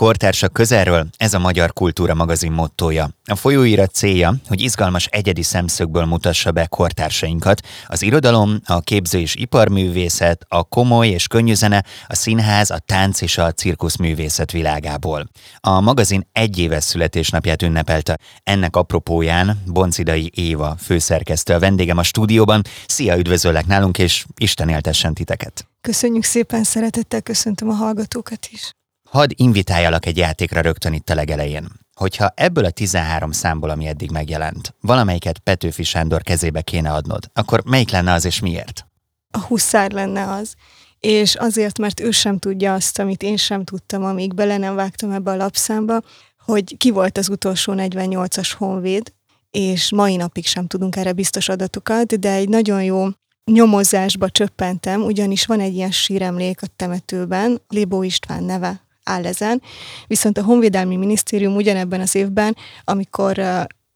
Kortársak 0.00 0.52
közelről 0.52 1.06
ez 1.16 1.34
a 1.34 1.38
Magyar 1.38 1.72
Kultúra 1.72 2.14
magazin 2.14 2.52
mottója. 2.52 3.08
A 3.24 3.34
folyóirat 3.34 3.94
célja, 3.94 4.34
hogy 4.48 4.60
izgalmas 4.60 5.06
egyedi 5.06 5.42
szemszögből 5.42 6.04
mutassa 6.04 6.50
be 6.50 6.66
kortársainkat, 6.66 7.60
az 7.86 8.02
irodalom, 8.02 8.60
a 8.64 8.80
képző 8.80 9.18
és 9.18 9.34
iparművészet, 9.34 10.44
a 10.48 10.62
komoly 10.62 11.08
és 11.08 11.26
könnyű 11.26 11.54
zene, 11.54 11.84
a 12.06 12.14
színház, 12.14 12.70
a 12.70 12.78
tánc 12.78 13.20
és 13.20 13.38
a 13.38 13.52
cirkuszművészet 13.52 14.50
világából. 14.50 15.28
A 15.60 15.80
magazin 15.80 16.28
egy 16.32 16.58
éves 16.58 16.84
születésnapját 16.84 17.62
ünnepelte. 17.62 18.18
Ennek 18.42 18.76
apropóján 18.76 19.62
Boncidai 19.66 20.30
Éva 20.34 20.76
főszerkesztő 20.78 21.54
a 21.54 21.58
vendégem 21.58 21.98
a 21.98 22.02
stúdióban. 22.02 22.62
Szia, 22.86 23.18
üdvözöllek 23.18 23.66
nálunk, 23.66 23.98
és 23.98 24.24
Isten 24.36 24.68
éltessen 24.68 25.14
titeket! 25.14 25.68
Köszönjük 25.80 26.24
szépen, 26.24 26.64
szeretettel 26.64 27.22
köszöntöm 27.22 27.68
a 27.68 27.74
hallgatókat 27.74 28.48
is! 28.50 28.72
Hadd 29.10 29.30
invitáljalak 29.34 30.06
egy 30.06 30.16
játékra 30.16 30.60
rögtön 30.60 30.92
itt 30.92 31.10
a 31.10 31.14
legelején. 31.14 31.68
Hogyha 31.94 32.32
ebből 32.34 32.64
a 32.64 32.70
13 32.70 33.30
számból, 33.30 33.70
ami 33.70 33.86
eddig 33.86 34.10
megjelent, 34.10 34.74
valamelyiket 34.80 35.38
Petőfi 35.38 35.82
Sándor 35.82 36.22
kezébe 36.22 36.60
kéne 36.60 36.92
adnod, 36.92 37.30
akkor 37.32 37.62
melyik 37.64 37.90
lenne 37.90 38.12
az 38.12 38.24
és 38.24 38.40
miért? 38.40 38.86
A 39.30 39.38
huszár 39.38 39.90
lenne 39.90 40.32
az. 40.32 40.54
És 40.98 41.34
azért, 41.34 41.78
mert 41.78 42.00
ő 42.00 42.10
sem 42.10 42.38
tudja 42.38 42.74
azt, 42.74 42.98
amit 42.98 43.22
én 43.22 43.36
sem 43.36 43.64
tudtam, 43.64 44.04
amíg 44.04 44.34
bele 44.34 44.56
nem 44.56 44.74
vágtam 44.74 45.10
ebbe 45.10 45.30
a 45.30 45.36
lapszámba, 45.36 46.00
hogy 46.44 46.76
ki 46.76 46.90
volt 46.90 47.18
az 47.18 47.28
utolsó 47.28 47.72
48-as 47.76 48.52
honvéd, 48.58 49.12
és 49.50 49.92
mai 49.92 50.16
napig 50.16 50.46
sem 50.46 50.66
tudunk 50.66 50.96
erre 50.96 51.12
biztos 51.12 51.48
adatokat, 51.48 52.18
de 52.18 52.32
egy 52.32 52.48
nagyon 52.48 52.84
jó 52.84 53.06
nyomozásba 53.44 54.30
csöppentem, 54.30 55.02
ugyanis 55.02 55.46
van 55.46 55.60
egy 55.60 55.74
ilyen 55.74 55.90
síremlék 55.90 56.62
a 56.62 56.66
temetőben, 56.76 57.62
Lébó 57.68 58.02
István 58.02 58.44
neve 58.44 58.88
áll 59.10 59.26
ezen, 59.26 59.62
viszont 60.06 60.38
a 60.38 60.42
Honvédelmi 60.42 60.96
Minisztérium 60.96 61.54
ugyanebben 61.54 62.00
az 62.00 62.14
évben, 62.14 62.56
amikor 62.84 63.38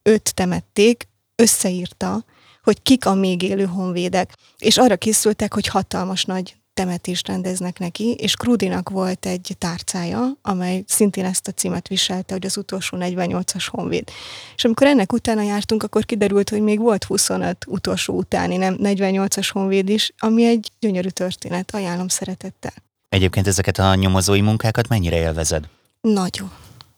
őt 0.03 0.35
temették, 0.35 1.09
összeírta, 1.37 2.25
hogy 2.63 2.83
kik 2.83 3.07
a 3.07 3.15
még 3.15 3.43
élő 3.43 3.65
honvédek, 3.65 4.33
és 4.59 4.77
arra 4.77 4.97
készültek, 4.97 5.55
hogy 5.55 5.67
hatalmas 5.67 6.25
nagy 6.25 6.57
temetést 6.75 7.27
rendeznek 7.27 7.79
neki, 7.79 8.13
és 8.13 8.35
Krudinak 8.35 8.89
volt 8.89 9.27
egy 9.27 9.55
tárcája, 9.59 10.39
amely 10.43 10.85
szintén 10.87 11.25
ezt 11.25 11.49
a 11.49 11.53
címet 11.53 11.89
viselte, 11.89 12.35
hogy 12.35 12.47
az 12.47 12.57
utolsó 12.57 12.97
48-as 13.01 13.67
honvéd. 13.71 14.09
És 14.57 14.65
amikor 14.65 14.87
ennek 14.87 15.13
utána 15.13 15.43
jártunk, 15.43 15.83
akkor 15.83 16.05
kiderült, 16.05 16.49
hogy 16.49 16.61
még 16.61 16.79
volt 16.79 17.05
25 17.05 17.65
utolsó 17.67 18.15
utáni, 18.15 18.57
nem 18.57 18.77
48-as 18.83 19.49
honvéd 19.53 19.89
is, 19.89 20.13
ami 20.19 20.45
egy 20.45 20.71
gyönyörű 20.81 21.09
történet, 21.09 21.75
ajánlom 21.75 22.09
szeretettel. 22.09 22.84
Egyébként 23.15 23.47
ezeket 23.47 23.79
a 23.79 23.95
nyomozói 23.95 24.41
munkákat 24.41 24.89
mennyire 24.89 25.17
élvezed? 25.17 25.69
Nagyon. 26.01 26.51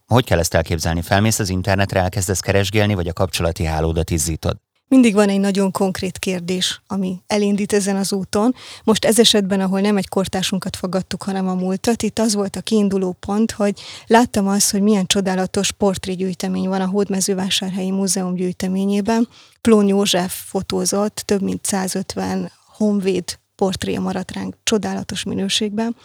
Hogy 0.06 0.24
kell 0.24 0.38
ezt 0.38 0.54
elképzelni? 0.54 1.02
Felmész 1.02 1.38
az 1.38 1.48
internetre, 1.48 2.00
elkezdesz 2.00 2.40
keresgélni, 2.40 2.94
vagy 2.94 3.08
a 3.08 3.12
kapcsolati 3.12 3.64
hálódat 3.64 4.10
izzítod? 4.10 4.56
mindig 4.88 5.14
van 5.14 5.28
egy 5.28 5.40
nagyon 5.40 5.70
konkrét 5.70 6.18
kérdés, 6.18 6.80
ami 6.86 7.18
elindít 7.26 7.72
ezen 7.72 7.96
az 7.96 8.12
úton. 8.12 8.54
Most 8.84 9.04
ez 9.04 9.18
esetben, 9.18 9.60
ahol 9.60 9.80
nem 9.80 9.96
egy 9.96 10.08
kortársunkat 10.08 10.76
fogadtuk, 10.76 11.22
hanem 11.22 11.48
a 11.48 11.54
múltat, 11.54 12.02
itt 12.02 12.18
az 12.18 12.34
volt 12.34 12.56
a 12.56 12.60
kiinduló 12.60 13.12
pont, 13.12 13.52
hogy 13.52 13.80
láttam 14.06 14.48
azt, 14.48 14.70
hogy 14.70 14.82
milyen 14.82 15.06
csodálatos 15.06 15.72
portrégyűjtemény 15.72 16.68
van 16.68 16.80
a 16.80 16.86
Hódmezővásárhelyi 16.86 17.90
Múzeum 17.90 18.34
gyűjteményében. 18.34 19.28
Plón 19.60 19.86
József 19.86 20.42
fotózott 20.46 21.22
több 21.24 21.42
mint 21.42 21.64
150 21.64 22.50
honvéd 22.76 23.38
portré 23.56 23.96
maradt 23.96 24.32
ránk 24.32 24.56
csodálatos 24.62 25.22
minőségben, 25.22 25.96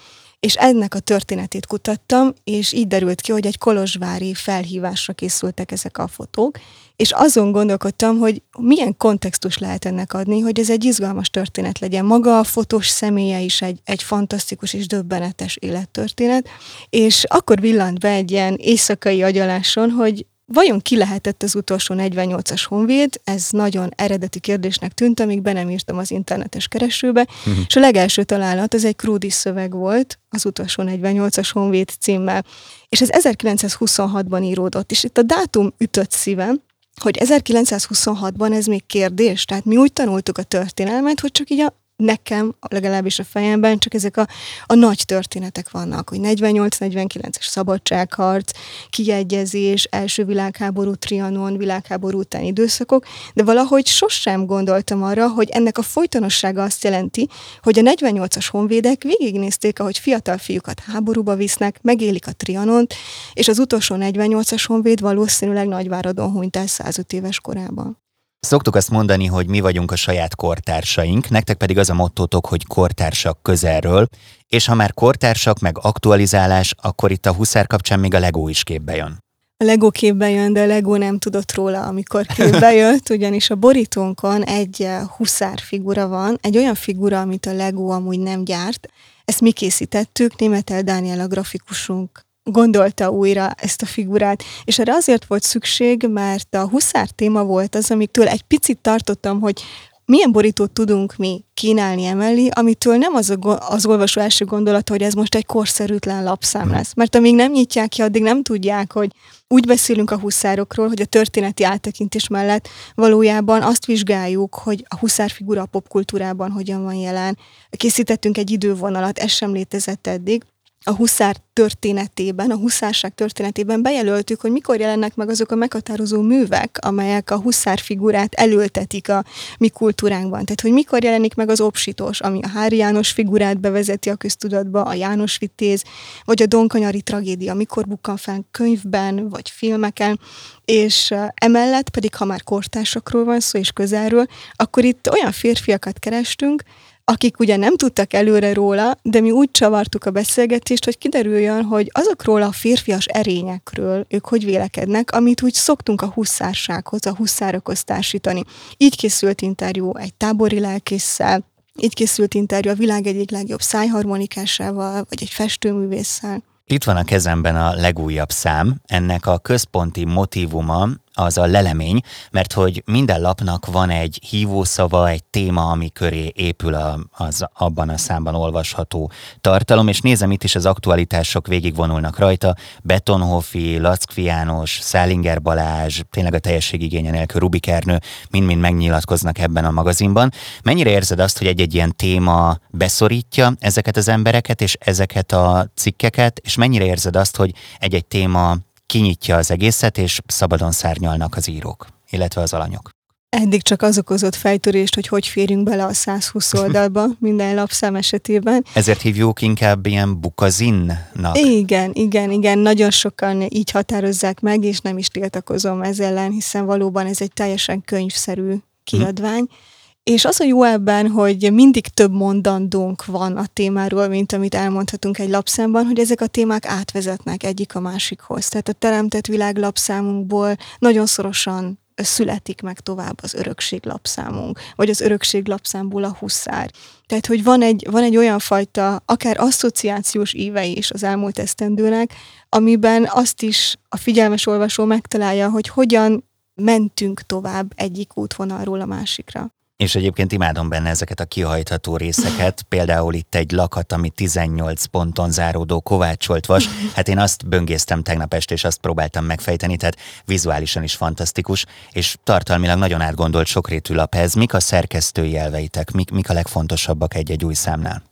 és 0.41 0.55
ennek 0.55 0.93
a 0.93 0.99
történetét 0.99 1.65
kutattam, 1.65 2.33
és 2.43 2.73
így 2.73 2.87
derült 2.87 3.21
ki, 3.21 3.31
hogy 3.31 3.45
egy 3.45 3.57
kolozsvári 3.57 4.33
felhívásra 4.33 5.13
készültek 5.13 5.71
ezek 5.71 5.97
a 5.97 6.07
fotók, 6.07 6.59
és 6.95 7.11
azon 7.11 7.51
gondolkodtam, 7.51 8.17
hogy 8.17 8.41
milyen 8.59 8.97
kontextus 8.97 9.57
lehet 9.57 9.85
ennek 9.85 10.13
adni, 10.13 10.39
hogy 10.39 10.59
ez 10.59 10.69
egy 10.69 10.83
izgalmas 10.83 11.29
történet 11.29 11.79
legyen. 11.79 12.05
Maga 12.05 12.39
a 12.39 12.43
fotós 12.43 12.87
személye 12.87 13.39
is 13.39 13.61
egy, 13.61 13.79
egy 13.83 14.03
fantasztikus 14.03 14.73
és 14.73 14.87
döbbenetes 14.87 15.57
élettörténet, 15.59 16.49
és 16.89 17.23
akkor 17.27 17.59
villant 17.59 17.99
be 17.99 18.09
egy 18.09 18.31
ilyen 18.31 18.55
éjszakai 18.55 19.23
agyaláson, 19.23 19.89
hogy 19.89 20.25
Vajon 20.53 20.79
ki 20.79 20.97
lehetett 20.97 21.43
az 21.43 21.55
utolsó 21.55 21.95
48-as 21.97 22.63
honvéd? 22.67 23.21
Ez 23.23 23.47
nagyon 23.49 23.89
eredeti 23.95 24.39
kérdésnek 24.39 24.93
tűnt, 24.93 25.19
amíg 25.19 25.41
be 25.41 25.53
nem 25.53 25.69
írtam 25.69 25.97
az 25.97 26.11
internetes 26.11 26.67
keresőbe, 26.67 27.27
uh-huh. 27.39 27.63
és 27.67 27.75
a 27.75 27.79
legelső 27.79 28.23
találat 28.23 28.73
az 28.73 28.85
egy 28.85 28.95
Krúdis 28.95 29.33
szöveg 29.33 29.73
volt, 29.73 30.19
az 30.29 30.45
utolsó 30.45 30.83
48-as 30.85 31.49
honvéd 31.51 31.89
címmel. 31.99 32.45
És 32.89 33.01
ez 33.01 33.09
1926-ban 33.11 34.43
íródott, 34.43 34.91
és 34.91 35.03
itt 35.03 35.17
a 35.17 35.21
dátum 35.21 35.73
ütött 35.77 36.11
szívem, 36.11 36.61
hogy 37.01 37.17
1926-ban 37.23 38.53
ez 38.53 38.65
még 38.65 38.85
kérdés, 38.85 39.45
tehát 39.45 39.65
mi 39.65 39.77
úgy 39.77 39.93
tanultuk 39.93 40.37
a 40.37 40.43
történelmet, 40.43 41.19
hogy 41.19 41.31
csak 41.31 41.49
így 41.49 41.59
a 41.59 41.80
nekem, 42.01 42.55
legalábbis 42.69 43.19
a 43.19 43.23
fejemben 43.23 43.77
csak 43.77 43.93
ezek 43.93 44.17
a, 44.17 44.27
a 44.65 44.73
nagy 44.73 45.03
történetek 45.05 45.71
vannak, 45.71 46.09
hogy 46.09 46.19
48-49-es 46.21 47.47
szabadságharc, 47.49 48.51
kiegyezés, 48.89 49.83
első 49.83 50.25
világháború, 50.25 50.95
trianon, 50.95 51.57
világháború 51.57 52.19
utáni 52.19 52.47
időszakok, 52.47 53.05
de 53.33 53.43
valahogy 53.43 53.85
sosem 53.85 54.45
gondoltam 54.45 55.03
arra, 55.03 55.27
hogy 55.27 55.49
ennek 55.49 55.77
a 55.77 55.81
folytonossága 55.81 56.63
azt 56.63 56.83
jelenti, 56.83 57.27
hogy 57.61 57.79
a 57.79 57.81
48-as 57.81 58.47
honvédek 58.51 59.03
végignézték, 59.03 59.79
ahogy 59.79 59.97
fiatal 59.97 60.37
fiúkat 60.37 60.79
háborúba 60.79 61.35
visznek, 61.35 61.79
megélik 61.81 62.27
a 62.27 62.31
trianont, 62.31 62.93
és 63.33 63.47
az 63.47 63.59
utolsó 63.59 63.95
48-as 63.99 64.63
honvéd 64.67 64.99
valószínűleg 64.99 65.67
Nagyváradon 65.67 66.31
hunyt 66.31 66.55
el 66.55 66.67
105 66.67 67.13
éves 67.13 67.39
korában. 67.39 68.00
Szoktuk 68.47 68.75
azt 68.75 68.89
mondani, 68.89 69.25
hogy 69.25 69.47
mi 69.47 69.59
vagyunk 69.59 69.91
a 69.91 69.95
saját 69.95 70.35
kortársaink, 70.35 71.29
nektek 71.29 71.57
pedig 71.57 71.77
az 71.77 71.89
a 71.89 71.93
mottótok, 71.93 72.45
hogy 72.45 72.65
kortársak 72.65 73.41
közelről, 73.41 74.07
és 74.47 74.65
ha 74.65 74.75
már 74.75 74.93
kortársak 74.93 75.59
meg 75.59 75.77
aktualizálás, 75.81 76.75
akkor 76.81 77.11
itt 77.11 77.25
a 77.25 77.33
huszár 77.33 77.67
kapcsán 77.67 77.99
még 77.99 78.13
a 78.13 78.19
Lego 78.19 78.47
is 78.47 78.63
képbe 78.63 78.95
jön. 78.95 79.17
A 79.57 79.63
Lego 79.63 79.89
képbe 79.89 80.29
jön, 80.29 80.53
de 80.53 80.61
a 80.61 80.65
Lego 80.65 80.97
nem 80.97 81.17
tudott 81.17 81.53
róla, 81.53 81.85
amikor 81.85 82.25
képbe 82.25 82.73
jött, 82.73 83.09
ugyanis 83.09 83.49
a 83.49 83.55
borítónkon 83.55 84.43
egy 84.43 84.81
eh, 84.81 85.01
huszár 85.17 85.59
figura 85.59 86.07
van, 86.07 86.37
egy 86.41 86.57
olyan 86.57 86.75
figura, 86.75 87.19
amit 87.19 87.45
a 87.45 87.53
Lego 87.53 87.89
amúgy 87.89 88.19
nem 88.19 88.43
gyárt. 88.43 88.87
Ezt 89.25 89.41
mi 89.41 89.51
készítettük, 89.51 90.39
Németel 90.39 90.81
Dániel 90.81 91.19
a 91.19 91.27
grafikusunk 91.27 92.29
gondolta 92.43 93.09
újra 93.09 93.51
ezt 93.57 93.81
a 93.81 93.85
figurát, 93.85 94.43
és 94.63 94.79
erre 94.79 94.93
azért 94.93 95.25
volt 95.25 95.43
szükség, 95.43 96.07
mert 96.09 96.55
a 96.55 96.67
huszár 96.67 97.09
téma 97.09 97.43
volt 97.43 97.75
az, 97.75 97.91
amitől 97.91 98.27
egy 98.27 98.41
picit 98.41 98.77
tartottam, 98.77 99.39
hogy 99.39 99.61
milyen 100.05 100.31
borítót 100.31 100.71
tudunk 100.71 101.15
mi 101.15 101.43
kínálni 101.53 102.05
emellé, 102.05 102.47
amitől 102.47 102.97
nem 102.97 103.15
az, 103.15 103.29
a, 103.29 103.57
az 103.69 103.85
olvasó 103.85 104.21
első 104.21 104.45
gondolat, 104.45 104.89
hogy 104.89 105.01
ez 105.01 105.13
most 105.13 105.35
egy 105.35 105.45
korszerűtlen 105.45 106.23
lapszám 106.23 106.61
hmm. 106.61 106.71
lesz. 106.71 106.93
Mert 106.93 107.15
amíg 107.15 107.35
nem 107.35 107.51
nyitják 107.51 107.89
ki, 107.89 108.01
addig 108.01 108.21
nem 108.21 108.43
tudják, 108.43 108.93
hogy 108.93 109.11
úgy 109.47 109.65
beszélünk 109.65 110.11
a 110.11 110.19
huszárokról, 110.19 110.87
hogy 110.87 111.01
a 111.01 111.05
történeti 111.05 111.63
áttekintés 111.63 112.27
mellett 112.27 112.67
valójában 112.95 113.61
azt 113.61 113.85
vizsgáljuk, 113.85 114.55
hogy 114.55 114.85
a 114.87 114.97
huszár 114.97 115.29
figura 115.29 115.61
a 115.61 115.65
popkultúrában 115.65 116.51
hogyan 116.51 116.83
van 116.83 116.95
jelen. 116.95 117.37
Készítettünk 117.69 118.37
egy 118.37 118.51
idővonalat, 118.51 119.17
ez 119.17 119.31
sem 119.31 119.51
létezett 119.51 120.07
eddig, 120.07 120.43
a 120.83 120.91
huszár 120.91 121.35
történetében, 121.53 122.51
a 122.51 122.55
huszárság 122.55 123.15
történetében 123.15 123.81
bejelöltük, 123.81 124.41
hogy 124.41 124.51
mikor 124.51 124.79
jelennek 124.79 125.15
meg 125.15 125.29
azok 125.29 125.51
a 125.51 125.55
meghatározó 125.55 126.21
művek, 126.21 126.77
amelyek 126.81 127.31
a 127.31 127.39
huszár 127.39 127.79
figurát 127.79 128.33
elültetik 128.33 129.09
a 129.09 129.23
mi 129.57 129.69
kultúránkban. 129.69 130.45
Tehát, 130.45 130.61
hogy 130.61 130.71
mikor 130.71 131.03
jelenik 131.03 131.35
meg 131.35 131.49
az 131.49 131.61
obsitós, 131.61 132.19
ami 132.19 132.39
a 132.41 132.47
Hári 132.47 132.75
János 132.75 133.11
figurát 133.11 133.59
bevezeti 133.59 134.09
a 134.09 134.15
köztudatba, 134.15 134.81
a 134.81 134.93
János 134.93 135.37
Vitéz, 135.37 135.83
vagy 136.23 136.41
a 136.41 136.45
Donkanyari 136.45 137.01
tragédia, 137.01 137.53
mikor 137.53 137.87
bukkan 137.87 138.17
fel 138.17 138.45
könyvben, 138.51 139.29
vagy 139.29 139.49
filmeken, 139.49 140.19
és 140.65 141.13
emellett 141.33 141.89
pedig, 141.89 142.15
ha 142.15 142.25
már 142.25 142.43
kortársakról 142.43 143.23
van 143.23 143.39
szó, 143.39 143.59
és 143.59 143.71
közelről, 143.71 144.25
akkor 144.53 144.83
itt 144.83 145.09
olyan 145.11 145.31
férfiakat 145.31 145.99
kerestünk, 145.99 146.63
akik 147.11 147.39
ugye 147.39 147.55
nem 147.55 147.77
tudtak 147.77 148.13
előre 148.13 148.53
róla, 148.53 148.97
de 149.01 149.19
mi 149.19 149.31
úgy 149.31 149.51
csavartuk 149.51 150.05
a 150.05 150.11
beszélgetést, 150.11 150.85
hogy 150.85 150.97
kiderüljön, 150.97 151.63
hogy 151.63 151.89
azokról 151.91 152.41
a 152.41 152.51
férfias 152.51 153.05
erényekről 153.05 154.05
ők 154.09 154.25
hogy 154.25 154.45
vélekednek, 154.45 155.11
amit 155.11 155.41
úgy 155.41 155.53
szoktunk 155.53 156.01
a 156.01 156.11
huszársághoz, 156.13 157.05
a 157.05 157.15
huszárokhoz 157.15 157.83
társítani. 157.83 158.43
Így 158.77 158.95
készült 158.95 159.41
interjú 159.41 159.95
egy 159.95 160.13
tábori 160.13 160.59
lelkésszel, 160.59 161.43
így 161.79 161.93
készült 161.93 162.33
interjú 162.33 162.71
a 162.71 162.75
világ 162.75 163.07
egyik 163.07 163.31
legjobb 163.31 163.61
szájharmonikásával, 163.61 165.05
vagy 165.09 165.21
egy 165.21 165.29
festőművésszel. 165.29 166.43
Itt 166.65 166.83
van 166.83 166.95
a 166.95 167.03
kezemben 167.03 167.55
a 167.55 167.73
legújabb 167.73 168.29
szám, 168.29 168.81
ennek 168.85 169.25
a 169.25 169.37
központi 169.37 170.05
motivuma 170.05 170.89
az 171.21 171.37
a 171.37 171.45
lelemény, 171.45 171.99
mert 172.31 172.53
hogy 172.53 172.83
minden 172.85 173.21
lapnak 173.21 173.65
van 173.65 173.89
egy 173.89 174.19
hívószava, 174.29 175.09
egy 175.09 175.23
téma, 175.23 175.69
ami 175.69 175.91
köré 175.91 176.31
épül 176.35 176.73
a, 176.73 176.99
az 177.11 177.45
abban 177.53 177.89
a 177.89 177.97
számban 177.97 178.35
olvasható 178.35 179.11
tartalom, 179.41 179.87
és 179.87 180.01
nézem 180.01 180.31
itt 180.31 180.43
is 180.43 180.55
az 180.55 180.65
aktualitások 180.65 181.47
végigvonulnak 181.47 182.17
rajta, 182.17 182.55
Betonhofi, 182.83 183.77
Lackfi 183.77 184.23
János, 184.23 184.79
Szálinger 184.81 185.41
Balázs, 185.41 186.01
tényleg 186.09 186.33
a 186.33 186.39
teljesség 186.39 186.81
igénye 186.81 187.11
nélkül 187.11 187.39
Rubik 187.39 187.67
Ernő, 187.67 187.99
mind-mind 188.29 188.61
megnyilatkoznak 188.61 189.37
ebben 189.37 189.65
a 189.65 189.71
magazinban. 189.71 190.31
Mennyire 190.63 190.89
érzed 190.89 191.19
azt, 191.19 191.37
hogy 191.37 191.47
egy-egy 191.47 191.73
ilyen 191.73 191.95
téma 191.95 192.57
beszorítja 192.69 193.53
ezeket 193.59 193.97
az 193.97 194.07
embereket 194.07 194.61
és 194.61 194.77
ezeket 194.79 195.31
a 195.31 195.71
cikkeket, 195.75 196.39
és 196.43 196.55
mennyire 196.55 196.85
érzed 196.85 197.15
azt, 197.15 197.37
hogy 197.37 197.51
egy-egy 197.79 198.05
téma 198.05 198.57
kinyitja 198.91 199.35
az 199.37 199.51
egészet, 199.51 199.97
és 199.97 200.19
szabadon 200.27 200.71
szárnyalnak 200.71 201.35
az 201.35 201.49
írók, 201.49 201.87
illetve 202.09 202.41
az 202.41 202.53
alanyok. 202.53 202.89
Eddig 203.29 203.61
csak 203.61 203.81
az 203.81 203.97
okozott 203.97 204.35
fejtörést, 204.35 204.95
hogy 204.95 205.07
hogy 205.07 205.27
férjünk 205.27 205.63
bele 205.63 205.85
a 205.85 205.93
120 205.93 206.53
oldalba 206.53 207.05
minden 207.19 207.55
lapszám 207.55 207.95
esetében. 207.95 208.65
Ezért 208.73 209.01
hívjuk 209.01 209.41
inkább 209.41 209.85
ilyen 209.85 210.19
bukazinnak. 210.19 211.37
Igen, 211.37 211.91
igen, 211.93 212.31
igen. 212.31 212.59
Nagyon 212.59 212.91
sokan 212.91 213.41
így 213.41 213.71
határozzák 213.71 214.39
meg, 214.39 214.63
és 214.63 214.79
nem 214.79 214.97
is 214.97 215.07
tiltakozom 215.07 215.81
ezzel 215.81 216.17
ellen, 216.17 216.31
hiszen 216.31 216.65
valóban 216.65 217.05
ez 217.05 217.21
egy 217.21 217.33
teljesen 217.33 217.81
könyvszerű 217.81 218.55
kiadvány. 218.83 219.45
Hm. 219.49 219.53
És 220.03 220.25
az 220.25 220.39
a 220.39 220.43
jó 220.43 220.63
ebben, 220.63 221.07
hogy 221.07 221.53
mindig 221.53 221.87
több 221.87 222.11
mondandónk 222.11 223.05
van 223.05 223.37
a 223.37 223.45
témáról, 223.45 224.07
mint 224.07 224.33
amit 224.33 224.55
elmondhatunk 224.55 225.17
egy 225.17 225.29
lapszámban, 225.29 225.85
hogy 225.85 225.99
ezek 225.99 226.21
a 226.21 226.27
témák 226.27 226.65
átvezetnek 226.65 227.43
egyik 227.43 227.75
a 227.75 227.79
másikhoz. 227.79 228.47
Tehát 228.47 228.67
a 228.67 228.73
teremtett 228.73 229.25
világ 229.25 229.57
lapszámunkból 229.57 230.55
nagyon 230.79 231.05
szorosan 231.05 231.79
születik 231.95 232.61
meg 232.61 232.79
tovább 232.79 233.19
az 233.21 233.33
örökség 233.33 233.85
lapszámunk, 233.85 234.59
vagy 234.75 234.89
az 234.89 235.01
örökség 235.01 235.47
lapszámból 235.47 236.03
a 236.03 236.15
huszár. 236.19 236.71
Tehát, 237.05 237.25
hogy 237.25 237.43
van 237.43 237.61
egy, 237.61 237.87
van 237.91 238.03
egy 238.03 238.17
olyan 238.17 238.39
fajta, 238.39 239.01
akár 239.05 239.39
asszociációs 239.39 240.33
íve 240.33 240.65
is 240.65 240.91
az 240.91 241.03
elmúlt 241.03 241.39
esztendőnek, 241.39 242.13
amiben 242.49 243.07
azt 243.09 243.41
is 243.41 243.77
a 243.89 243.97
figyelmes 243.97 244.47
olvasó 244.47 244.85
megtalálja, 244.85 245.49
hogy 245.49 245.67
hogyan 245.67 246.29
mentünk 246.55 247.21
tovább 247.21 247.71
egyik 247.75 248.17
útvonalról 248.17 248.81
a 248.81 248.85
másikra. 248.85 249.53
És 249.81 249.95
egyébként 249.95 250.31
imádom 250.31 250.69
benne 250.69 250.89
ezeket 250.89 251.19
a 251.19 251.25
kihajtható 251.25 251.97
részeket, 251.97 252.61
például 252.69 253.13
itt 253.13 253.35
egy 253.35 253.51
lakat, 253.51 253.91
ami 253.91 254.09
18 254.09 254.85
ponton 254.85 255.31
záródó 255.31 255.79
kovácsolt 255.79 256.45
vas. 256.45 256.67
Hát 256.95 257.07
én 257.07 257.19
azt 257.19 257.47
böngésztem 257.47 258.03
tegnap 258.03 258.33
este, 258.33 258.53
és 258.53 258.63
azt 258.63 258.77
próbáltam 258.77 259.25
megfejteni, 259.25 259.77
tehát 259.77 259.97
vizuálisan 260.25 260.83
is 260.83 260.95
fantasztikus, 260.95 261.65
és 261.91 262.15
tartalmilag 262.23 262.77
nagyon 262.77 263.01
átgondolt 263.01 263.47
sokrétű 263.47 263.93
lap 263.93 264.15
ez. 264.15 264.33
Mik 264.33 264.53
a 264.53 264.59
szerkesztői 264.59 265.37
elveitek, 265.37 265.91
mik, 265.91 266.11
mik 266.11 266.29
a 266.29 266.33
legfontosabbak 266.33 267.15
egy-egy 267.15 267.45
új 267.45 267.53
számnál? 267.53 268.03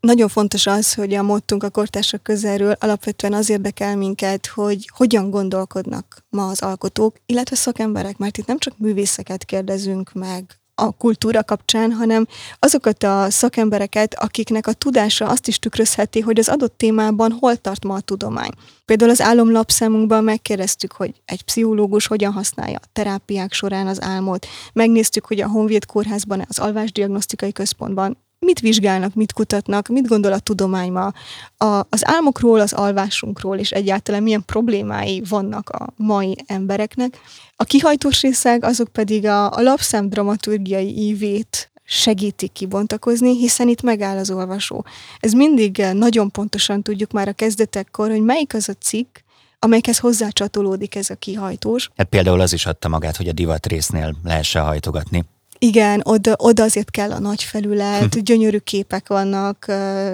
Nagyon 0.00 0.28
fontos 0.28 0.66
az, 0.66 0.94
hogy 0.94 1.14
a 1.14 1.22
mottunk 1.22 1.62
a 1.62 1.70
kortársak 1.70 2.22
közelről 2.22 2.76
alapvetően 2.78 3.32
az 3.32 3.50
érdekel 3.50 3.96
minket, 3.96 4.46
hogy 4.46 4.90
hogyan 4.92 5.30
gondolkodnak 5.30 6.24
ma 6.30 6.46
az 6.48 6.62
alkotók, 6.62 7.16
illetve 7.26 7.56
szakemberek, 7.56 8.16
mert 8.16 8.38
itt 8.38 8.46
nem 8.46 8.58
csak 8.58 8.78
művészeket 8.78 9.44
kérdezünk 9.44 10.12
meg 10.12 10.58
a 10.74 10.90
kultúra 10.90 11.42
kapcsán, 11.42 11.92
hanem 11.92 12.26
azokat 12.58 13.02
a 13.02 13.26
szakembereket, 13.30 14.14
akiknek 14.14 14.66
a 14.66 14.72
tudása 14.72 15.28
azt 15.28 15.48
is 15.48 15.58
tükrözheti, 15.58 16.20
hogy 16.20 16.38
az 16.38 16.48
adott 16.48 16.78
témában 16.78 17.36
hol 17.40 17.56
tart 17.56 17.84
ma 17.84 17.94
a 17.94 18.00
tudomány. 18.00 18.50
Például 18.84 19.10
az 19.10 19.20
álomlapszámunkban 19.20 20.24
megkérdeztük, 20.24 20.92
hogy 20.92 21.14
egy 21.24 21.42
pszichológus 21.42 22.06
hogyan 22.06 22.32
használja 22.32 22.78
a 22.82 22.88
terápiák 22.92 23.52
során 23.52 23.86
az 23.86 24.02
álmot. 24.02 24.46
Megnéztük, 24.72 25.26
hogy 25.26 25.40
a 25.40 25.48
Honvéd 25.48 25.86
kórházban, 25.86 26.44
az 26.48 26.58
alvásdiagnosztikai 26.58 27.52
központban 27.52 28.23
mit 28.44 28.60
vizsgálnak, 28.60 29.14
mit 29.14 29.32
kutatnak, 29.32 29.88
mit 29.88 30.06
gondol 30.06 30.32
a 30.32 30.38
tudomány 30.38 30.92
ma 30.92 31.12
a, 31.56 31.86
az 31.88 32.06
álmokról, 32.06 32.60
az 32.60 32.72
alvásunkról, 32.72 33.58
és 33.58 33.70
egyáltalán 33.70 34.22
milyen 34.22 34.44
problémái 34.46 35.22
vannak 35.28 35.70
a 35.70 35.92
mai 35.96 36.36
embereknek. 36.46 37.18
A 37.56 37.64
kihajtós 37.64 38.22
részek 38.22 38.64
azok 38.64 38.88
pedig 38.88 39.26
a, 39.26 39.50
a 39.50 39.60
lapszám 39.60 40.08
dramaturgiai 40.08 40.98
ívét 40.98 41.70
segítik 41.84 42.52
kibontakozni, 42.52 43.36
hiszen 43.36 43.68
itt 43.68 43.82
megáll 43.82 44.16
az 44.16 44.30
olvasó. 44.30 44.84
Ez 45.20 45.32
mindig 45.32 45.86
nagyon 45.92 46.30
pontosan 46.30 46.82
tudjuk 46.82 47.12
már 47.12 47.28
a 47.28 47.32
kezdetekkor, 47.32 48.10
hogy 48.10 48.22
melyik 48.22 48.54
az 48.54 48.68
a 48.68 48.72
cikk, 48.72 49.18
amelyekhez 49.58 49.98
hozzácsatolódik 49.98 50.94
ez 50.94 51.10
a 51.10 51.14
kihajtós. 51.14 51.90
Hát 51.96 52.08
például 52.08 52.40
az 52.40 52.52
is 52.52 52.66
adta 52.66 52.88
magát, 52.88 53.16
hogy 53.16 53.28
a 53.28 53.32
divat 53.32 53.66
résznél 53.66 54.16
lehessen 54.24 54.64
hajtogatni. 54.64 55.24
Igen, 55.58 56.00
oda, 56.04 56.34
oda 56.38 56.62
azért 56.62 56.90
kell 56.90 57.10
a 57.10 57.18
nagy 57.18 57.42
felület, 57.42 58.22
gyönyörű 58.22 58.58
képek 58.58 59.08
vannak, 59.08 59.64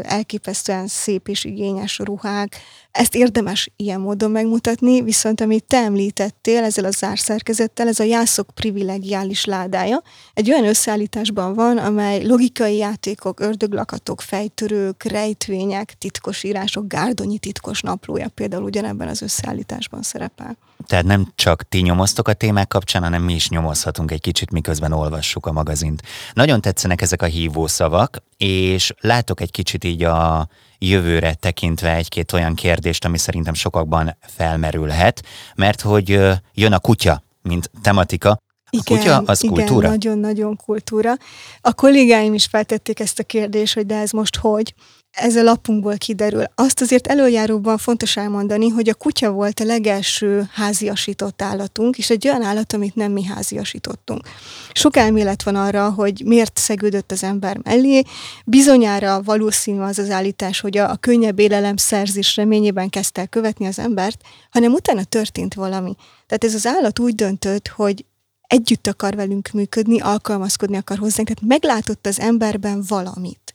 elképesztően 0.03 0.87
szép 0.87 1.29
és 1.29 1.44
igényes 1.44 1.98
ruhák. 1.98 2.57
Ezt 2.92 3.14
érdemes 3.14 3.70
ilyen 3.76 4.00
módon 4.00 4.31
megmutatni, 4.31 5.03
viszont 5.03 5.40
amit 5.40 5.64
te 5.64 5.76
említettél 5.76 6.62
ezzel 6.62 6.85
a 6.85 6.90
zárszerkezettel, 6.90 7.88
ez 7.88 8.00
a 8.00 8.05
jászok 8.05 8.50
privilegiális 8.55 9.44
ládája. 9.44 10.03
Egy 10.35 10.50
olyan 10.50 10.66
összeállításban 10.66 11.55
van, 11.55 11.79
amely 11.79 12.26
logikai 12.26 12.76
játékok, 12.76 13.40
ördöglakatok, 13.40 14.20
fejtörők, 14.20 15.03
rejtvények, 15.03 15.94
titkosírások, 15.98 16.87
gárdonyi 16.88 17.38
titkos 17.38 17.81
naplója 17.81 18.29
például 18.29 18.62
ugyanebben 18.62 19.09
az 19.09 19.22
összeállításban 19.22 20.03
szerepel. 20.03 20.57
Tehát 20.87 21.05
nem 21.05 21.33
csak 21.35 21.68
ti 21.68 21.81
nyomoztok 21.81 22.29
a 22.29 22.33
témák 22.33 22.68
kapcsán, 22.68 23.03
hanem 23.03 23.22
mi 23.22 23.35
is 23.35 23.48
nyomozhatunk 23.48 24.11
egy 24.11 24.20
kicsit, 24.20 24.50
miközben 24.50 24.92
olvassuk 24.92 25.46
a 25.46 25.53
magazint. 25.53 26.03
Nagyon 26.33 26.61
tetszenek 26.61 27.03
ezek 27.03 27.22
a 27.22 27.26
hívószavak, 27.26 28.22
és 28.37 28.94
látok 29.00 29.40
egy 29.40 29.50
kicsit 29.50 29.85
így 29.85 30.03
a 30.03 30.48
jövőre 30.81 31.35
tekintve 31.35 31.95
egy-két 31.95 32.33
olyan 32.33 32.55
kérdést, 32.55 33.05
ami 33.05 33.19
szerintem 33.19 33.55
sokakban 33.55 34.16
felmerülhet, 34.21 35.23
mert 35.55 35.81
hogy 35.81 36.09
jön 36.55 36.73
a 36.73 36.79
kutya, 36.79 37.23
mint 37.43 37.71
tematika, 37.83 38.31
a 38.31 38.40
igen, 38.71 38.99
kutya 38.99 39.23
az 39.27 39.45
igen, 39.45 39.55
kultúra? 39.55 39.88
nagyon-nagyon 39.88 40.57
kultúra. 40.57 41.12
A 41.61 41.73
kollégáim 41.73 42.35
is 42.35 42.47
feltették 42.47 43.01
ezt 43.01 43.19
a 43.19 43.23
kérdést, 43.25 43.75
hogy 43.75 43.87
de 43.87 43.97
ez 43.97 44.11
most 44.11 44.37
hogy? 44.37 44.75
Ez 45.11 45.37
a 45.37 45.42
lapunkból 45.42 45.96
kiderül. 45.96 46.44
Azt 46.55 46.81
azért 46.81 47.07
előjáróban 47.07 47.79
fontos 47.79 48.16
elmondani, 48.16 48.68
hogy 48.68 48.88
a 48.88 48.94
kutya 48.94 49.31
volt 49.31 49.61
a 49.61 49.64
legelső 49.64 50.49
háziasított 50.53 51.42
állatunk, 51.42 51.99
és 51.99 52.11
egy 52.11 52.29
olyan 52.29 52.42
állat, 52.42 52.73
amit 52.73 52.94
nem 52.94 53.12
mi 53.12 53.25
háziasítottunk. 53.25 54.29
Sok 54.73 54.96
elmélet 54.96 55.42
van 55.42 55.55
arra, 55.55 55.90
hogy 55.90 56.23
miért 56.25 56.59
szegődött 56.59 57.12
az 57.12 57.23
ember 57.23 57.59
mellé. 57.62 58.03
Bizonyára 58.44 59.23
valószínű 59.23 59.81
az 59.81 59.99
az 59.99 60.11
állítás, 60.11 60.61
hogy 60.61 60.79
a, 60.79 60.90
a 60.90 60.96
könnyebb 60.96 61.38
élelem 61.38 61.77
szerzés 61.77 62.37
reményében 62.37 62.88
kezdte 62.88 63.20
el 63.20 63.29
követni 63.29 63.66
az 63.66 63.79
embert, 63.79 64.20
hanem 64.51 64.73
utána 64.73 65.05
történt 65.05 65.55
valami. 65.55 65.94
Tehát 66.27 66.44
ez 66.44 66.55
az 66.55 66.66
állat 66.66 66.99
úgy 66.99 67.14
döntött, 67.14 67.68
hogy 67.68 68.05
együtt 68.46 68.87
akar 68.87 69.14
velünk 69.14 69.51
működni, 69.53 70.01
alkalmazkodni 70.01 70.77
akar 70.77 70.99
hozzánk, 70.99 71.29
tehát 71.29 71.46
meglátott 71.46 72.07
az 72.07 72.20
emberben 72.20 72.85
valamit 72.88 73.50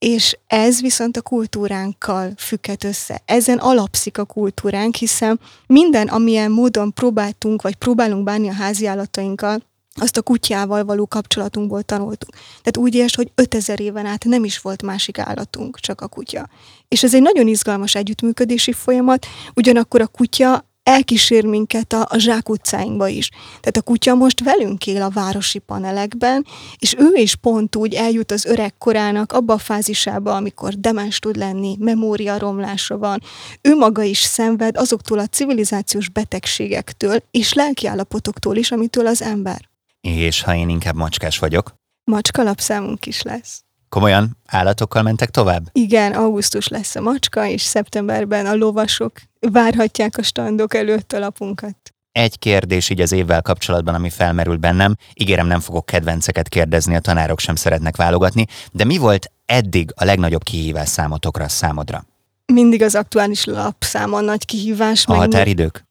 és 0.00 0.38
ez 0.46 0.80
viszont 0.80 1.16
a 1.16 1.22
kultúránkkal 1.22 2.32
függhet 2.36 2.84
össze. 2.84 3.22
Ezen 3.24 3.58
alapszik 3.58 4.18
a 4.18 4.24
kultúránk, 4.24 4.94
hiszen 4.94 5.40
minden, 5.66 6.08
amilyen 6.08 6.50
módon 6.50 6.92
próbáltunk, 6.92 7.62
vagy 7.62 7.74
próbálunk 7.74 8.24
bánni 8.24 8.48
a 8.48 8.52
háziállatainkkal, 8.52 9.62
azt 9.94 10.16
a 10.16 10.22
kutyával 10.22 10.84
való 10.84 11.06
kapcsolatunkból 11.06 11.82
tanultunk. 11.82 12.32
Tehát 12.34 12.76
úgy 12.76 12.94
értsd, 12.94 13.14
hogy 13.14 13.30
5000 13.34 13.80
éven 13.80 14.06
át 14.06 14.24
nem 14.24 14.44
is 14.44 14.58
volt 14.58 14.82
másik 14.82 15.18
állatunk, 15.18 15.80
csak 15.80 16.00
a 16.00 16.08
kutya. 16.08 16.48
És 16.88 17.02
ez 17.02 17.14
egy 17.14 17.22
nagyon 17.22 17.46
izgalmas 17.46 17.94
együttműködési 17.94 18.72
folyamat, 18.72 19.26
ugyanakkor 19.54 20.00
a 20.00 20.06
kutya 20.06 20.69
elkísér 20.82 21.44
minket 21.44 21.92
a, 21.92 22.06
a 22.10 22.18
zsákutcáinkba 22.18 23.08
is. 23.08 23.28
Tehát 23.48 23.76
a 23.76 23.82
kutya 23.82 24.14
most 24.14 24.42
velünk 24.42 24.86
él 24.86 25.02
a 25.02 25.10
városi 25.10 25.58
panelekben, 25.58 26.46
és 26.78 26.94
ő 26.98 27.12
is 27.14 27.34
pont 27.34 27.76
úgy 27.76 27.94
eljut 27.94 28.32
az 28.32 28.44
öreg 28.44 28.78
korának 28.78 29.32
abba 29.32 29.52
a 29.52 29.58
fázisába, 29.58 30.34
amikor 30.34 30.74
demens 30.74 31.18
tud 31.18 31.36
lenni, 31.36 31.76
memória 31.78 32.38
romlása 32.38 32.98
van. 32.98 33.22
Ő 33.60 33.76
maga 33.76 34.02
is 34.02 34.18
szenved 34.18 34.76
azoktól 34.76 35.18
a 35.18 35.26
civilizációs 35.26 36.08
betegségektől 36.08 37.22
és 37.30 37.52
lelkiállapotoktól 37.52 38.56
is, 38.56 38.70
amitől 38.70 39.06
az 39.06 39.22
ember. 39.22 39.68
És 40.00 40.42
ha 40.42 40.54
én 40.54 40.68
inkább 40.68 40.94
macskás 40.94 41.38
vagyok? 41.38 41.74
Macska 42.04 42.42
lapszámunk 42.42 43.06
is 43.06 43.22
lesz. 43.22 43.64
Komolyan 43.90 44.36
állatokkal 44.46 45.02
mentek 45.02 45.30
tovább? 45.30 45.68
Igen, 45.72 46.12
augusztus 46.12 46.68
lesz 46.68 46.96
a 46.96 47.00
macska, 47.00 47.46
és 47.46 47.62
szeptemberben 47.62 48.46
a 48.46 48.54
lovasok 48.54 49.12
várhatják 49.40 50.16
a 50.16 50.22
standok 50.22 50.74
előtt 50.74 51.12
a 51.12 51.18
lapunkat. 51.18 51.76
Egy 52.12 52.38
kérdés 52.38 52.90
így 52.90 53.00
az 53.00 53.12
évvel 53.12 53.42
kapcsolatban, 53.42 53.94
ami 53.94 54.10
felmerül 54.10 54.56
bennem. 54.56 54.96
Ígérem, 55.14 55.46
nem 55.46 55.60
fogok 55.60 55.86
kedvenceket 55.86 56.48
kérdezni, 56.48 56.94
a 56.94 57.00
tanárok 57.00 57.38
sem 57.38 57.54
szeretnek 57.54 57.96
válogatni, 57.96 58.46
de 58.72 58.84
mi 58.84 58.96
volt 58.96 59.30
eddig 59.46 59.90
a 59.94 60.04
legnagyobb 60.04 60.42
kihívás 60.42 60.88
számotokra 60.88 61.48
számodra? 61.48 62.04
Mindig 62.52 62.82
az 62.82 62.94
aktuális 62.94 63.44
lapszám 63.44 64.14
a 64.14 64.20
nagy 64.20 64.44
kihívás. 64.44 65.06
A 65.06 65.14
határidők? 65.14 65.88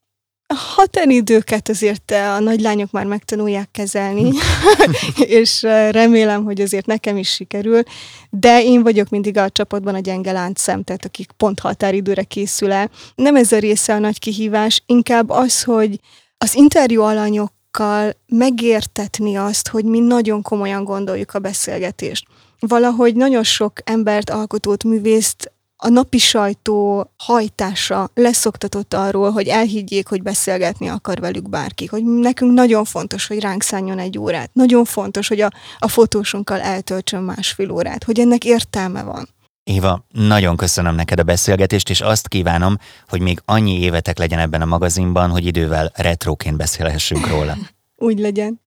Határidőket 0.55 1.69
azért 1.69 2.11
eh, 2.11 2.35
a 2.35 2.39
nagylányok 2.39 2.91
már 2.91 3.05
megtanulják 3.05 3.71
kezelni, 3.71 4.31
és 5.39 5.63
eh, 5.63 5.91
remélem, 5.91 6.43
hogy 6.43 6.61
azért 6.61 6.85
nekem 6.85 7.17
is 7.17 7.29
sikerül, 7.29 7.81
de 8.29 8.63
én 8.63 8.83
vagyok 8.83 9.09
mindig 9.09 9.37
a 9.37 9.49
csapatban 9.49 9.95
a 9.95 9.99
gyenge 9.99 10.31
láncszem, 10.31 10.83
tehát 10.83 11.05
akik 11.05 11.31
pont 11.31 11.59
határidőre 11.59 12.23
készül 12.23 12.71
el. 12.71 12.89
Nem 13.15 13.35
ez 13.35 13.51
a 13.51 13.59
része 13.59 13.93
a 13.93 13.99
nagy 13.99 14.19
kihívás, 14.19 14.83
inkább 14.85 15.29
az, 15.29 15.63
hogy 15.63 15.99
az 16.37 16.55
interjú 16.55 17.01
alanyokkal 17.01 18.13
megértetni 18.27 19.35
azt, 19.35 19.67
hogy 19.67 19.85
mi 19.85 19.99
nagyon 19.99 20.41
komolyan 20.41 20.83
gondoljuk 20.83 21.33
a 21.33 21.39
beszélgetést. 21.39 22.25
Valahogy 22.59 23.15
nagyon 23.15 23.43
sok 23.43 23.73
embert, 23.83 24.29
alkotót, 24.29 24.83
művészt 24.83 25.51
a 25.81 25.89
napi 25.89 26.17
sajtó 26.17 27.09
hajtása 27.17 28.09
leszoktatott 28.13 28.93
arról, 28.93 29.31
hogy 29.31 29.47
elhiggyék, 29.47 30.07
hogy 30.07 30.21
beszélgetni 30.21 30.87
akar 30.87 31.19
velük 31.19 31.49
bárki, 31.49 31.85
hogy 31.85 32.03
nekünk 32.03 32.53
nagyon 32.53 32.83
fontos, 32.83 33.27
hogy 33.27 33.39
ránk 33.39 33.63
szálljon 33.63 33.99
egy 33.99 34.17
órát, 34.17 34.49
nagyon 34.53 34.85
fontos, 34.85 35.27
hogy 35.27 35.41
a, 35.41 35.51
a 35.77 35.87
fotósunkkal 35.87 36.59
eltöltsön 36.59 37.23
másfél 37.23 37.71
órát, 37.71 38.03
hogy 38.03 38.19
ennek 38.19 38.45
értelme 38.45 39.03
van. 39.03 39.29
Éva, 39.63 40.05
nagyon 40.11 40.55
köszönöm 40.55 40.95
neked 40.95 41.19
a 41.19 41.23
beszélgetést, 41.23 41.89
és 41.89 42.01
azt 42.01 42.27
kívánom, 42.27 42.77
hogy 43.07 43.21
még 43.21 43.41
annyi 43.45 43.79
évetek 43.79 44.17
legyen 44.17 44.39
ebben 44.39 44.61
a 44.61 44.65
magazinban, 44.65 45.29
hogy 45.29 45.45
idővel 45.45 45.91
retroként 45.95 46.57
beszélhessünk 46.57 47.27
róla. 47.27 47.57
Úgy 47.95 48.19
legyen. 48.19 48.61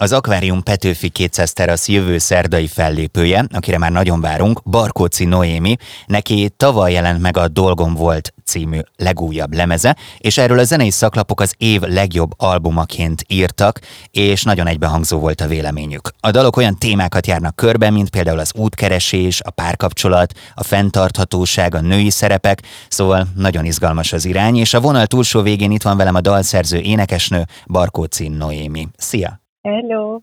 Az 0.00 0.12
Akvárium 0.12 0.62
Petőfi 0.62 1.08
200 1.08 1.52
terasz 1.52 1.88
jövő 1.88 2.18
szerdai 2.18 2.66
fellépője, 2.66 3.44
akire 3.52 3.78
már 3.78 3.90
nagyon 3.90 4.20
várunk, 4.20 4.62
Barkóci 4.62 5.24
Noémi, 5.24 5.76
neki 6.06 6.50
tavaly 6.56 6.92
jelent 6.92 7.20
meg 7.20 7.36
a 7.36 7.48
Dolgom 7.48 7.94
volt 7.94 8.34
című 8.44 8.78
legújabb 8.96 9.54
lemeze, 9.54 9.96
és 10.18 10.38
erről 10.38 10.58
a 10.58 10.64
zenei 10.64 10.90
szaklapok 10.90 11.40
az 11.40 11.54
év 11.56 11.80
legjobb 11.80 12.30
albumaként 12.36 13.24
írtak, 13.28 13.80
és 14.10 14.42
nagyon 14.42 14.66
egybehangzó 14.66 15.18
volt 15.18 15.40
a 15.40 15.46
véleményük. 15.46 16.10
A 16.20 16.30
dalok 16.30 16.56
olyan 16.56 16.78
témákat 16.78 17.26
járnak 17.26 17.56
körbe, 17.56 17.90
mint 17.90 18.10
például 18.10 18.38
az 18.38 18.52
útkeresés, 18.54 19.40
a 19.40 19.50
párkapcsolat, 19.50 20.32
a 20.54 20.62
fenntarthatóság, 20.62 21.74
a 21.74 21.80
női 21.80 22.10
szerepek, 22.10 22.62
szóval 22.88 23.26
nagyon 23.34 23.64
izgalmas 23.64 24.12
az 24.12 24.24
irány, 24.24 24.56
és 24.56 24.74
a 24.74 24.80
vonal 24.80 25.06
túlsó 25.06 25.42
végén 25.42 25.70
itt 25.70 25.82
van 25.82 25.96
velem 25.96 26.14
a 26.14 26.20
dalszerző 26.20 26.78
énekesnő 26.78 27.44
Barkóci 27.66 28.28
Noémi. 28.28 28.88
Szia! 28.96 29.46
Hello! 29.68 30.20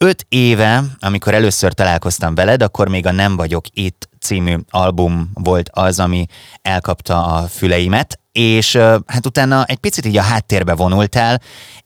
Öt 0.00 0.26
éve, 0.28 0.80
amikor 1.00 1.34
először 1.34 1.72
találkoztam 1.72 2.34
veled, 2.34 2.62
akkor 2.62 2.88
még 2.88 3.06
a 3.06 3.12
Nem 3.12 3.36
vagyok 3.36 3.64
itt 3.72 4.08
című 4.20 4.54
album 4.70 5.30
volt 5.34 5.70
az, 5.72 6.00
ami 6.00 6.24
elkapta 6.62 7.24
a 7.24 7.46
füleimet, 7.46 8.20
és 8.32 8.76
hát 9.06 9.26
utána 9.26 9.64
egy 9.64 9.78
picit 9.78 10.06
így 10.06 10.16
a 10.16 10.22
háttérbe 10.22 10.74
vonultál, 10.74 11.38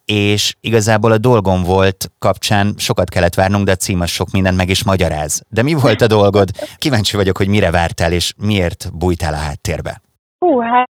és 0.05 0.55
igazából 0.61 1.13
a 1.13 1.19
dolgom 1.19 1.63
volt 1.63 2.11
kapcsán 2.19 2.75
sokat 2.77 3.09
kellett 3.09 3.35
várnunk, 3.35 3.65
de 3.65 3.73
a 3.73 3.77
cím 3.85 4.01
az 4.01 4.09
sok 4.09 4.31
mindent 4.31 4.57
meg 4.57 4.69
is 4.69 4.85
magyaráz. 4.85 5.43
De 5.49 5.63
mi 5.63 5.75
volt 5.75 6.01
a 6.01 6.07
dolgod? 6.07 6.49
Kíváncsi 6.77 7.17
vagyok, 7.17 7.37
hogy 7.37 7.49
mire 7.49 7.71
vártál, 7.71 8.13
és 8.13 8.33
miért 8.37 8.91
bújtál 8.99 9.33
a 9.33 9.45
háttérbe? 9.47 10.01
Hú, 10.39 10.61
hát 10.61 10.93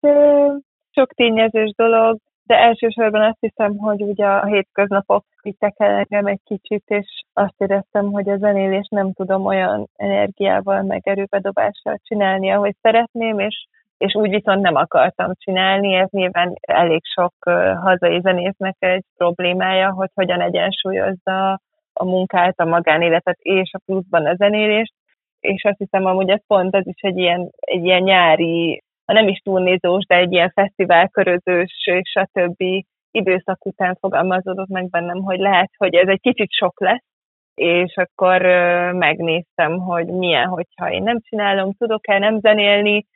sok 0.91 1.13
tényezős 1.15 1.73
dolog 1.77 2.19
de 2.49 2.59
elsősorban 2.59 3.23
azt 3.23 3.41
hiszem, 3.41 3.77
hogy 3.77 4.03
ugye 4.03 4.27
a 4.27 4.45
hétköznapok 4.45 5.25
vittek 5.43 5.75
el 5.77 5.91
engem 5.91 6.27
egy 6.27 6.41
kicsit, 6.45 6.85
és 6.87 7.23
azt 7.33 7.55
éreztem, 7.59 8.13
hogy 8.13 8.29
a 8.29 8.37
zenélés 8.37 8.89
nem 8.91 9.13
tudom 9.13 9.45
olyan 9.47 9.89
energiával, 9.97 10.83
meg 10.83 11.01
erőbedobással 11.05 11.99
csinálni, 12.03 12.51
ahogy 12.51 12.77
szeretném, 12.81 13.39
és 13.39 13.67
és 13.99 14.15
úgy 14.15 14.31
viszont 14.31 14.61
nem 14.61 14.75
akartam 14.75 15.33
csinálni, 15.35 15.95
ez 15.95 16.09
nyilván 16.11 16.55
elég 16.61 17.01
sok 17.05 17.35
hazai 17.81 18.21
zenésznek 18.21 18.77
egy 18.79 19.05
problémája, 19.17 19.93
hogy 19.93 20.11
hogyan 20.15 20.41
egyensúlyozza 20.41 21.61
a 21.93 22.05
munkát, 22.05 22.61
a 22.61 22.65
magánéletet 22.65 23.39
és 23.39 23.71
a 23.73 23.81
pluszban 23.85 24.27
a 24.27 24.35
zenélést, 24.35 24.93
és 25.41 25.65
azt 25.65 25.79
hiszem 25.79 26.05
amúgy 26.05 26.29
ez 26.29 26.47
pont 26.47 26.75
ez 26.75 26.87
is 26.87 27.01
egy 27.01 27.19
ilyen, 27.19 27.51
egy 27.61 27.85
ilyen 27.85 28.03
nyári 28.03 28.83
ha 29.09 29.15
nem 29.15 29.29
is 29.29 29.39
túlnézós, 29.39 30.05
de 30.07 30.17
egy 30.17 30.33
ilyen 30.33 30.53
fesztiválkörözős 30.55 31.73
és 31.85 32.15
a 32.15 32.29
többi 32.33 32.87
időszak 33.11 33.67
után 33.67 33.97
fogalmazódott 34.01 34.69
meg 34.69 34.91
bennem, 34.91 35.23
hogy 35.23 35.39
lehet, 35.39 35.71
hogy 35.77 35.95
ez 35.95 36.09
egy 36.09 36.21
kicsit 36.21 36.51
sok 36.51 36.81
lesz, 36.81 37.05
és 37.55 37.97
akkor 37.97 38.43
megnéztem, 38.93 39.79
hogy 39.79 40.07
milyen, 40.07 40.47
hogyha 40.47 40.91
én 40.91 41.03
nem 41.03 41.19
csinálom, 41.21 41.73
tudok-e 41.73 42.19
nem 42.19 42.39
zenélni, 42.41 43.07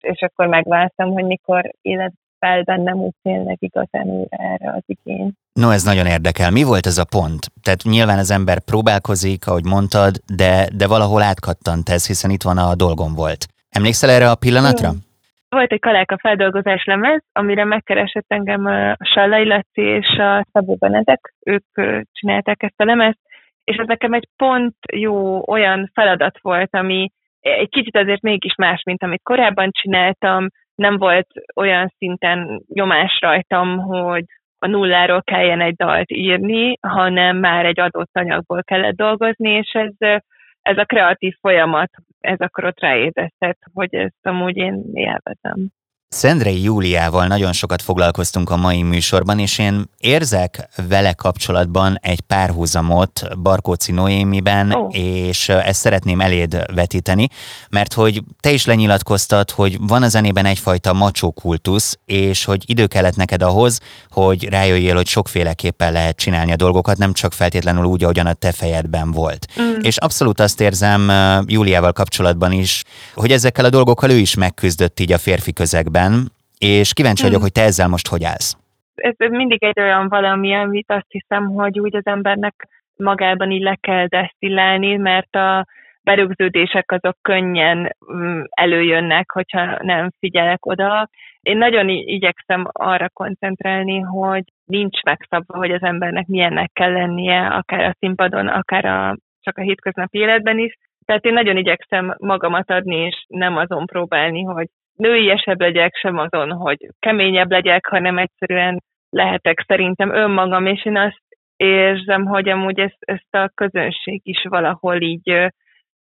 és 0.00 0.20
akkor 0.20 0.46
megváltam, 0.46 1.10
hogy 1.12 1.24
mikor 1.24 1.70
élet 1.82 2.12
fel 2.38 2.62
bennem 2.62 2.96
úgy 2.96 3.14
tényleg 3.22 3.56
igazán 3.60 4.06
újra 4.06 4.36
erre 4.36 4.72
az 4.72 4.82
igény. 4.86 5.32
No, 5.52 5.70
ez 5.70 5.82
nagyon 5.82 6.06
érdekel. 6.06 6.50
Mi 6.50 6.62
volt 6.62 6.86
ez 6.86 6.98
a 6.98 7.04
pont? 7.04 7.46
Tehát 7.62 7.82
nyilván 7.82 8.18
az 8.18 8.30
ember 8.30 8.60
próbálkozik, 8.60 9.46
ahogy 9.46 9.64
mondtad, 9.64 10.16
de, 10.36 10.68
de 10.76 10.86
valahol 10.86 11.22
átkattant 11.22 11.88
ez, 11.88 12.06
hiszen 12.06 12.30
itt 12.30 12.42
van 12.42 12.58
a 12.58 12.74
dolgom 12.74 13.14
volt. 13.14 13.46
Emlékszel 13.70 14.10
erre 14.10 14.30
a 14.30 14.34
pillanatra? 14.34 14.88
Jó. 14.92 15.11
Volt 15.54 15.72
egy 15.72 15.80
Kaláka 15.80 16.18
feldolgozás 16.18 16.84
lemez, 16.84 17.22
amire 17.32 17.64
megkeresett 17.64 18.24
engem 18.28 18.66
a 18.66 18.96
Sallai 19.04 19.46
Laci 19.46 19.82
és 19.82 20.18
a 20.18 20.46
Szabó 20.52 20.76
Benedek, 20.78 21.34
ők 21.46 21.64
csinálták 22.12 22.62
ezt 22.62 22.80
a 22.80 22.84
lemezt, 22.84 23.18
és 23.64 23.76
ez 23.76 23.86
nekem 23.86 24.12
egy 24.12 24.28
pont 24.36 24.74
jó 24.92 25.48
olyan 25.48 25.90
feladat 25.94 26.38
volt, 26.40 26.74
ami 26.74 27.08
egy 27.40 27.68
kicsit 27.68 27.96
azért 27.96 28.20
mégis 28.20 28.54
más, 28.54 28.82
mint 28.82 29.02
amit 29.02 29.22
korábban 29.22 29.70
csináltam, 29.70 30.46
nem 30.74 30.96
volt 30.96 31.28
olyan 31.56 31.92
szinten 31.96 32.62
nyomás 32.66 33.18
rajtam, 33.20 33.78
hogy 33.78 34.24
a 34.58 34.66
nulláról 34.66 35.22
kelljen 35.22 35.60
egy 35.60 35.74
dalt 35.74 36.10
írni, 36.10 36.78
hanem 36.80 37.36
már 37.36 37.66
egy 37.66 37.80
adott 37.80 38.10
anyagból 38.12 38.62
kellett 38.62 38.96
dolgozni, 38.96 39.50
és 39.50 39.70
ez 39.72 40.20
ez 40.62 40.76
a 40.78 40.84
kreatív 40.84 41.34
folyamat, 41.40 41.90
ez 42.22 42.40
akkor 42.40 42.64
ott 42.64 42.80
ráébresztett, 42.80 43.58
hogy 43.72 43.94
ezt 43.94 44.26
amúgy 44.26 44.56
én 44.56 44.84
élvezem. 44.92 45.68
Szendrei 46.12 46.62
Júliával 46.62 47.26
nagyon 47.26 47.52
sokat 47.52 47.82
foglalkoztunk 47.82 48.50
a 48.50 48.56
mai 48.56 48.82
műsorban, 48.82 49.38
és 49.38 49.58
én 49.58 49.90
érzek 49.98 50.68
vele 50.88 51.12
kapcsolatban 51.12 51.98
egy 52.00 52.20
párhuzamot 52.20 53.22
Barkóci 53.42 53.92
Noémiben, 53.92 54.72
oh. 54.72 54.96
és 54.96 55.48
ezt 55.48 55.80
szeretném 55.80 56.20
eléd 56.20 56.74
vetíteni, 56.74 57.28
mert 57.70 57.92
hogy 57.92 58.22
te 58.40 58.50
is 58.50 58.64
lenyilatkoztad, 58.64 59.50
hogy 59.50 59.78
van 59.80 60.02
a 60.02 60.08
zenében 60.08 60.44
egyfajta 60.44 60.92
macsó 60.92 61.30
kultusz, 61.30 61.98
és 62.04 62.44
hogy 62.44 62.62
idő 62.66 62.86
kellett 62.86 63.16
neked 63.16 63.42
ahhoz, 63.42 63.78
hogy 64.10 64.48
rájöjjél, 64.48 64.94
hogy 64.94 65.06
sokféleképpen 65.06 65.92
lehet 65.92 66.16
csinálni 66.16 66.52
a 66.52 66.56
dolgokat, 66.56 66.98
nem 66.98 67.12
csak 67.12 67.32
feltétlenül 67.32 67.84
úgy, 67.84 68.02
ahogyan 68.02 68.26
a 68.26 68.32
te 68.32 68.52
fejedben 68.52 69.10
volt. 69.10 69.46
Mm. 69.60 69.80
És 69.80 69.96
abszolút 69.96 70.40
azt 70.40 70.60
érzem 70.60 71.12
Júliával 71.46 71.92
kapcsolatban 71.92 72.52
is, 72.52 72.82
hogy 73.14 73.30
ezekkel 73.30 73.64
a 73.64 73.70
dolgokkal 73.70 74.10
ő 74.10 74.18
is 74.18 74.34
megküzdött 74.34 75.00
így 75.00 75.12
a 75.12 75.18
férfi 75.18 75.52
közegben, 75.52 76.00
évben, 76.02 76.32
és 76.58 76.92
kíváncsi 76.92 77.22
vagyok, 77.22 77.36
hmm. 77.36 77.44
hogy 77.44 77.52
te 77.52 77.62
ezzel 77.62 77.88
most 77.88 78.08
hogy 78.08 78.24
állsz. 78.24 78.56
Ez, 78.94 79.14
mindig 79.30 79.64
egy 79.64 79.80
olyan 79.80 80.08
valami, 80.08 80.54
amit 80.54 80.90
azt 80.90 81.06
hiszem, 81.08 81.46
hogy 81.46 81.80
úgy 81.80 81.96
az 81.96 82.06
embernek 82.06 82.68
magában 82.96 83.50
így 83.50 83.62
le 83.62 83.76
kell 83.80 84.06
desztillálni, 84.06 84.96
mert 84.96 85.34
a 85.34 85.66
berögződések 86.02 86.92
azok 86.92 87.16
könnyen 87.22 87.96
mm, 88.12 88.40
előjönnek, 88.50 89.30
hogyha 89.30 89.78
nem 89.82 90.10
figyelek 90.18 90.66
oda. 90.66 91.08
Én 91.40 91.56
nagyon 91.56 91.88
igyekszem 91.88 92.64
arra 92.72 93.08
koncentrálni, 93.08 93.98
hogy 94.00 94.42
nincs 94.64 95.02
megszabva, 95.02 95.56
hogy 95.56 95.70
az 95.70 95.82
embernek 95.82 96.26
milyennek 96.26 96.70
kell 96.72 96.92
lennie, 96.92 97.46
akár 97.46 97.84
a 97.84 97.96
színpadon, 97.98 98.48
akár 98.48 98.84
a, 98.84 99.16
csak 99.40 99.58
a 99.58 99.62
hétköznapi 99.62 100.18
életben 100.18 100.58
is. 100.58 100.78
Tehát 101.04 101.24
én 101.24 101.32
nagyon 101.32 101.56
igyekszem 101.56 102.14
magamat 102.18 102.70
adni, 102.70 102.96
és 102.96 103.24
nem 103.28 103.56
azon 103.56 103.86
próbálni, 103.86 104.42
hogy 104.42 104.66
nőiesebb 104.96 105.60
legyek, 105.60 105.94
sem 105.94 106.18
azon, 106.18 106.50
hogy 106.52 106.88
keményebb 106.98 107.50
legyek, 107.50 107.86
hanem 107.86 108.18
egyszerűen 108.18 108.82
lehetek 109.10 109.64
szerintem 109.66 110.14
önmagam, 110.14 110.66
és 110.66 110.84
én 110.84 110.96
azt 110.96 111.22
érzem, 111.56 112.24
hogy 112.24 112.48
amúgy 112.48 112.78
ezt, 112.78 112.98
ezt 113.00 113.34
a 113.34 113.50
közönség 113.54 114.20
is 114.24 114.42
valahol 114.48 115.00
így 115.00 115.52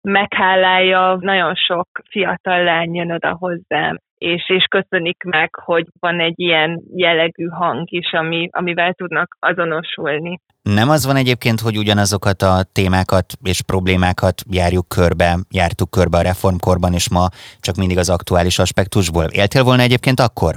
meghálálja, 0.08 1.18
nagyon 1.20 1.56
sok 1.56 1.88
fiatal 2.10 2.64
lány 2.64 2.96
jön 2.96 3.12
oda 3.12 3.36
hozzám, 3.40 3.98
és, 4.18 4.50
és 4.50 4.66
köszönik 4.70 5.24
meg, 5.24 5.56
hogy 5.56 5.86
van 6.00 6.20
egy 6.20 6.40
ilyen 6.40 6.82
jellegű 6.96 7.46
hang 7.46 7.92
is, 7.92 8.12
ami, 8.12 8.48
amivel 8.52 8.94
tudnak 8.94 9.38
azonosulni. 9.40 10.40
Nem 10.62 10.90
az 10.90 11.06
van 11.06 11.16
egyébként, 11.16 11.60
hogy 11.60 11.78
ugyanazokat 11.78 12.42
a 12.42 12.64
témákat 12.74 13.26
és 13.44 13.62
problémákat 13.62 14.36
járjuk 14.52 14.88
körbe, 14.88 15.36
jártuk 15.50 15.90
körbe 15.90 16.18
a 16.18 16.22
reformkorban, 16.22 16.94
és 16.94 17.10
ma 17.10 17.26
csak 17.60 17.76
mindig 17.76 17.98
az 17.98 18.10
aktuális 18.10 18.60
aspektusból. 18.60 19.26
Éltél 19.32 19.64
volna 19.64 19.82
egyébként 19.82 20.20
akkor? 20.20 20.54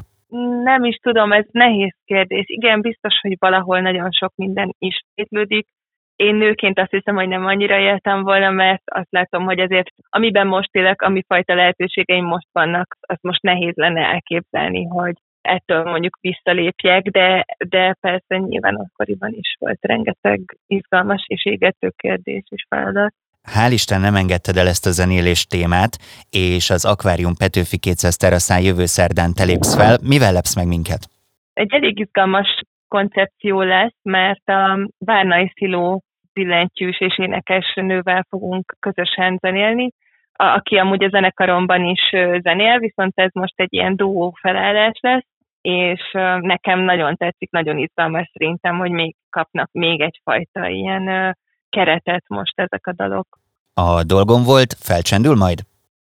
Nem 0.63 0.85
is 0.85 0.97
tudom, 1.03 1.33
ez 1.33 1.45
nehéz 1.51 1.95
kérdés. 2.05 2.45
Igen, 2.47 2.81
biztos, 2.81 3.15
hogy 3.21 3.37
valahol 3.39 3.81
nagyon 3.81 4.11
sok 4.11 4.33
minden 4.37 4.75
ismétlődik. 4.79 5.67
Én 6.21 6.35
nőként 6.35 6.79
azt 6.79 6.91
hiszem, 6.91 7.15
hogy 7.15 7.29
nem 7.29 7.47
annyira 7.47 7.79
éltem 7.79 8.23
volna, 8.23 8.51
mert 8.51 8.83
azt 8.85 9.11
látom, 9.11 9.45
hogy 9.45 9.61
azért 9.61 9.89
amiben 10.11 10.47
most 10.47 10.69
élek, 10.73 11.03
ami 11.03 11.25
fajta 11.27 11.55
lehetőségeim 11.55 12.25
most 12.25 12.47
vannak, 12.53 12.97
azt 13.01 13.23
most 13.23 13.43
nehéz 13.43 13.73
lenne 13.75 14.01
elképzelni, 14.01 14.85
hogy 14.85 15.15
ettől 15.41 15.85
mondjuk 15.85 16.19
visszalépjek, 16.21 17.03
de, 17.03 17.45
de 17.69 17.97
persze 18.01 18.37
nyilván 18.37 18.75
akkoriban 18.75 19.33
is 19.33 19.57
volt 19.59 19.79
rengeteg 19.81 20.41
izgalmas 20.67 21.25
és 21.27 21.45
égető 21.45 21.93
kérdés 21.97 22.43
és 22.49 22.65
feladat. 22.69 23.15
Hál' 23.55 23.73
Isten 23.73 24.01
nem 24.01 24.15
engedted 24.15 24.57
el 24.57 24.67
ezt 24.67 24.87
a 24.87 24.91
zenélés 24.91 25.47
témát, 25.47 25.99
és 26.31 26.71
az 26.71 26.85
Akvárium 26.85 27.37
Petőfi 27.37 27.79
200 27.79 28.17
teraszán 28.17 28.63
jövő 28.63 28.85
szerdán 28.85 29.33
te 29.35 29.45
lépsz 29.45 29.77
fel. 29.77 29.99
Mivel 30.03 30.33
lepsz 30.33 30.57
meg 30.57 30.67
minket? 30.67 31.03
Egy 31.53 31.75
elég 31.75 31.99
izgalmas 31.99 32.61
koncepció 32.89 33.63
lesz, 33.63 33.99
mert 34.03 34.49
a 34.49 34.89
Várnai 34.99 35.53
Sziló 35.55 36.03
billentyűs 36.33 37.01
és 37.01 37.19
énekes 37.19 37.73
nővel 37.75 38.27
fogunk 38.29 38.77
közösen 38.81 39.39
zenélni, 39.41 39.91
aki 40.33 40.77
amúgy 40.77 41.05
a 41.05 41.09
zenekaromban 41.09 41.85
is 41.85 42.09
zenél, 42.43 42.79
viszont 42.79 43.13
ez 43.15 43.31
most 43.33 43.55
egy 43.57 43.73
ilyen 43.73 43.97
duó 43.97 44.37
felállás 44.41 44.99
lesz, 45.01 45.27
és 45.61 46.11
nekem 46.41 46.81
nagyon 46.81 47.17
tetszik, 47.17 47.51
nagyon 47.51 47.79
izgalmas 47.79 48.31
szerintem, 48.33 48.79
hogy 48.79 48.91
még 48.91 49.15
kapnak 49.31 49.69
még 49.73 50.01
egyfajta 50.01 50.69
ilyen 50.69 51.37
keretet 51.69 52.25
most 52.27 52.61
ezek 52.61 52.87
a 52.87 52.93
dalok. 52.93 53.27
A 53.75 54.03
dolgom 54.03 54.43
volt, 54.43 54.75
felcsendül 54.79 55.37
majd? 55.37 55.59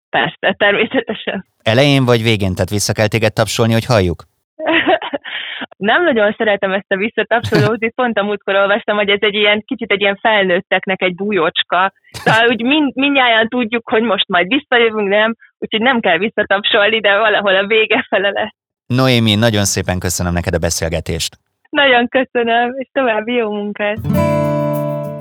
Persze, 0.09 0.55
természetesen. 0.57 1.45
Elején 1.63 2.05
vagy 2.05 2.21
végén, 2.23 2.53
tehát 2.53 2.69
vissza 2.69 2.93
kell 2.93 3.07
téged 3.07 3.33
tapsolni, 3.33 3.73
hogy 3.73 3.85
halljuk? 3.85 4.23
nem 5.89 6.03
nagyon 6.03 6.35
szeretem 6.37 6.71
ezt 6.71 6.91
a 6.91 6.95
visszatapsolózit, 6.95 7.93
pont 7.95 8.17
a 8.17 8.23
múltkor 8.23 8.55
olvastam, 8.55 8.95
hogy 8.95 9.09
ez 9.09 9.21
egy 9.21 9.33
ilyen 9.33 9.63
kicsit 9.65 9.91
egy 9.91 10.01
ilyen 10.01 10.19
felnőtteknek 10.21 11.01
egy 11.01 11.15
bújócska. 11.15 11.93
Szóval 12.11 12.49
úgy 12.49 12.63
mind, 12.63 12.95
mindjárt 12.95 13.49
tudjuk, 13.49 13.89
hogy 13.89 14.01
most 14.01 14.27
majd 14.27 14.47
visszajövünk, 14.47 15.07
nem? 15.07 15.35
Úgyhogy 15.57 15.81
nem 15.81 15.99
kell 15.99 16.17
visszatapsolni, 16.17 16.99
de 16.99 17.17
valahol 17.17 17.55
a 17.55 17.67
vége 17.67 18.05
fele 18.09 18.29
lesz. 18.29 18.55
Noémi, 18.85 19.35
nagyon 19.35 19.65
szépen 19.65 19.99
köszönöm 19.99 20.33
neked 20.33 20.53
a 20.53 20.57
beszélgetést. 20.57 21.37
Nagyon 21.69 22.07
köszönöm, 22.07 22.73
és 22.77 22.89
további 22.91 23.33
jó 23.33 23.51
munkát! 23.51 23.97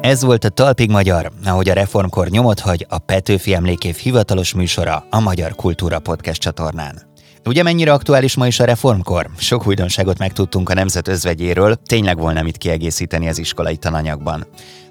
Ez 0.01 0.25
volt 0.25 0.45
a 0.45 0.49
Talpig 0.49 0.91
Magyar, 0.91 1.29
ahogy 1.45 1.69
a 1.69 1.75
reformkor 1.75 2.27
nyomot 2.29 2.61
hagy 2.61 2.87
a 2.89 2.99
Petőfi 2.99 3.55
Emlékév 3.55 3.95
hivatalos 3.95 4.55
műsora 4.55 4.97
a 5.11 5.21
Magyar 5.21 5.51
Kultúra 5.55 5.99
Podcast 5.99 6.41
csatornán. 6.41 7.08
Ugye 7.49 7.63
mennyire 7.63 7.93
aktuális 7.93 8.37
ma 8.37 8.47
is 8.47 8.61
a 8.61 8.65
reformkor? 8.65 9.31
Sok 9.37 9.67
újdonságot 9.67 10.19
megtudtunk 10.19 10.69
a 10.69 10.75
nemzet 10.75 11.09
özvegyéről, 11.09 11.75
tényleg 11.75 12.19
volna 12.19 12.43
mit 12.43 12.57
kiegészíteni 12.57 13.29
az 13.29 13.39
iskolai 13.39 13.77
tananyagban. 13.77 14.47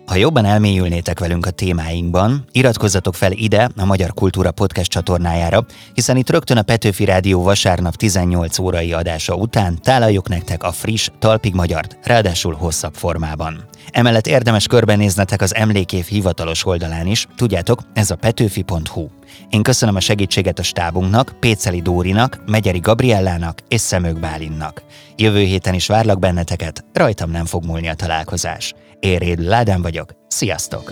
Ha 0.07 0.15
jobban 0.15 0.45
elmélyülnétek 0.45 1.19
velünk 1.19 1.45
a 1.45 1.49
témáinkban, 1.49 2.45
iratkozzatok 2.51 3.15
fel 3.15 3.31
ide 3.31 3.69
a 3.75 3.85
Magyar 3.85 4.13
Kultúra 4.13 4.51
Podcast 4.51 4.91
csatornájára, 4.91 5.65
hiszen 5.93 6.17
itt 6.17 6.29
rögtön 6.29 6.57
a 6.57 6.61
Petőfi 6.61 7.05
Rádió 7.05 7.43
vasárnap 7.43 7.95
18 7.95 8.59
órai 8.59 8.93
adása 8.93 9.35
után 9.35 9.81
tálaljuk 9.81 10.29
nektek 10.29 10.63
a 10.63 10.71
friss, 10.71 11.09
talpig 11.19 11.53
magyart, 11.53 11.97
ráadásul 12.03 12.53
hosszabb 12.53 12.93
formában. 12.93 13.63
Emellett 13.91 14.27
érdemes 14.27 14.67
körbenéznetek 14.67 15.41
az 15.41 15.55
emlékév 15.55 16.05
hivatalos 16.05 16.65
oldalán 16.65 17.07
is, 17.07 17.27
tudjátok, 17.35 17.81
ez 17.93 18.11
a 18.11 18.15
petőfi.hu. 18.15 19.07
Én 19.49 19.63
köszönöm 19.63 19.95
a 19.95 19.99
segítséget 19.99 20.59
a 20.59 20.63
stábunknak, 20.63 21.35
Péceli 21.39 21.81
Dórinak, 21.81 22.41
Megyeri 22.45 22.79
Gabriellának 22.79 23.59
és 23.67 23.81
Szemők 23.81 24.19
Bálinnak. 24.19 24.83
Jövő 25.15 25.39
héten 25.39 25.73
is 25.73 25.87
várlak 25.87 26.19
benneteket, 26.19 26.85
rajtam 26.93 27.31
nem 27.31 27.45
fog 27.45 27.65
múlni 27.65 27.87
a 27.87 27.93
találkozás. 27.93 28.73
Én 28.99 29.17
Réd 29.17 29.39
Ládán 29.39 29.81
vagyok, 29.81 30.11
sziasztok! 30.27 30.91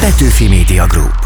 Petőfi 0.00 0.48
Media 0.48 0.86
Group 0.86 1.25